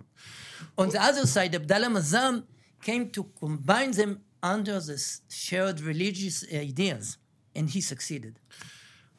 On 0.79 0.89
the 0.89 1.03
other 1.03 1.27
side, 1.27 1.55
Abdallah 1.55 1.91
Azzam 2.01 2.45
came 2.83 3.11
to 3.11 3.25
combine 3.41 3.93
them 3.93 4.21
under 4.43 4.81
the 4.81 4.99
shared 5.29 5.81
religious 5.81 6.45
ideas, 6.53 7.19
and 7.55 7.69
he 7.71 7.81
succeeded. 7.81 8.39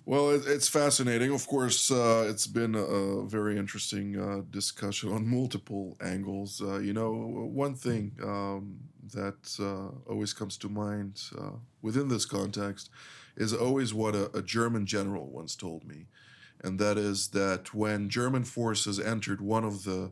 Well, 0.05 0.31
it's 0.31 0.67
fascinating. 0.67 1.31
Of 1.31 1.47
course, 1.47 1.89
uh, 1.89 2.27
it's 2.31 2.45
been 2.45 2.75
a, 2.75 2.79
a 3.23 3.27
very 3.27 3.57
interesting 3.57 4.19
uh, 4.19 4.41
discussion 4.51 5.07
on 5.13 5.25
multiple 5.25 5.95
angles. 6.01 6.61
Uh, 6.61 6.79
you 6.79 6.91
know, 6.93 7.11
one 7.65 7.75
thing 7.75 8.11
um, 8.21 8.79
that 9.11 9.57
uh, 9.59 10.09
always 10.09 10.33
comes 10.33 10.57
to 10.57 10.69
mind 10.69 11.21
uh, 11.37 11.57
within 11.81 12.07
this 12.07 12.25
context 12.25 12.89
is 13.35 13.53
always 13.53 13.93
what 13.93 14.15
a, 14.15 14.35
a 14.37 14.41
German 14.41 14.85
general 14.85 15.27
once 15.27 15.55
told 15.55 15.85
me, 15.85 16.07
and 16.61 16.79
that 16.79 16.97
is 16.97 17.29
that 17.29 17.73
when 17.73 18.09
German 18.09 18.43
forces 18.43 18.99
entered 18.99 19.41
one 19.41 19.63
of 19.63 19.83
the 19.83 20.11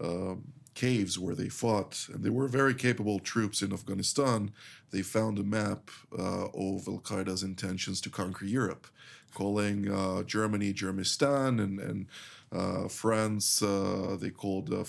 um, 0.00 0.52
caves 0.74 1.18
where 1.18 1.34
they 1.34 1.48
fought, 1.48 2.06
and 2.12 2.22
they 2.22 2.30
were 2.30 2.48
very 2.48 2.74
capable 2.74 3.18
troops 3.18 3.60
in 3.62 3.72
Afghanistan, 3.72 4.50
they 4.92 5.02
found 5.02 5.38
a 5.38 5.42
map 5.42 5.90
uh, 6.16 6.46
of 6.46 6.88
Al 6.88 7.00
Qaeda's 7.02 7.42
intentions 7.42 8.00
to 8.00 8.10
conquer 8.10 8.44
Europe, 8.44 8.86
calling 9.34 9.90
uh, 9.90 10.22
Germany 10.22 10.72
Germistan 10.72 11.62
and, 11.62 11.80
and 11.80 12.06
uh, 12.52 12.88
France 12.88 13.62
uh, 13.62 14.16
they 14.20 14.30
called 14.30 14.72
uh, 14.72 14.84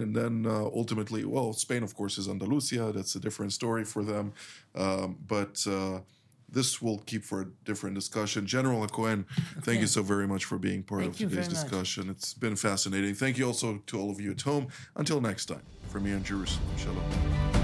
and 0.00 0.16
then 0.16 0.46
uh, 0.46 0.64
ultimately, 0.64 1.24
well, 1.24 1.52
Spain, 1.52 1.82
of 1.82 1.94
course, 1.94 2.18
is 2.18 2.28
Andalusia. 2.28 2.92
That's 2.92 3.14
a 3.14 3.20
different 3.20 3.52
story 3.52 3.84
for 3.84 4.02
them. 4.02 4.32
Um, 4.74 5.16
but 5.26 5.64
uh, 5.68 6.00
this 6.48 6.82
will 6.82 6.98
keep 6.98 7.24
for 7.24 7.42
a 7.42 7.46
different 7.64 7.94
discussion. 7.94 8.46
General 8.46 8.86
Cohen, 8.88 9.26
thank 9.62 9.80
you 9.80 9.86
so 9.86 10.02
very 10.02 10.26
much 10.26 10.44
for 10.44 10.58
being 10.58 10.82
part 10.82 11.02
Thank 11.02 11.12
of 11.14 11.18
today's 11.18 11.48
much. 11.48 11.62
discussion. 11.62 12.10
It's 12.10 12.34
been 12.34 12.56
fascinating. 12.56 13.14
Thank 13.14 13.38
you 13.38 13.46
also 13.46 13.82
to 13.86 14.00
all 14.00 14.10
of 14.10 14.20
you 14.20 14.32
at 14.32 14.42
home. 14.42 14.68
Until 14.96 15.20
next 15.20 15.46
time, 15.46 15.62
from 15.90 16.06
here 16.06 16.16
in 16.16 16.24
Jerusalem, 16.24 16.64
Shalom. 16.76 17.63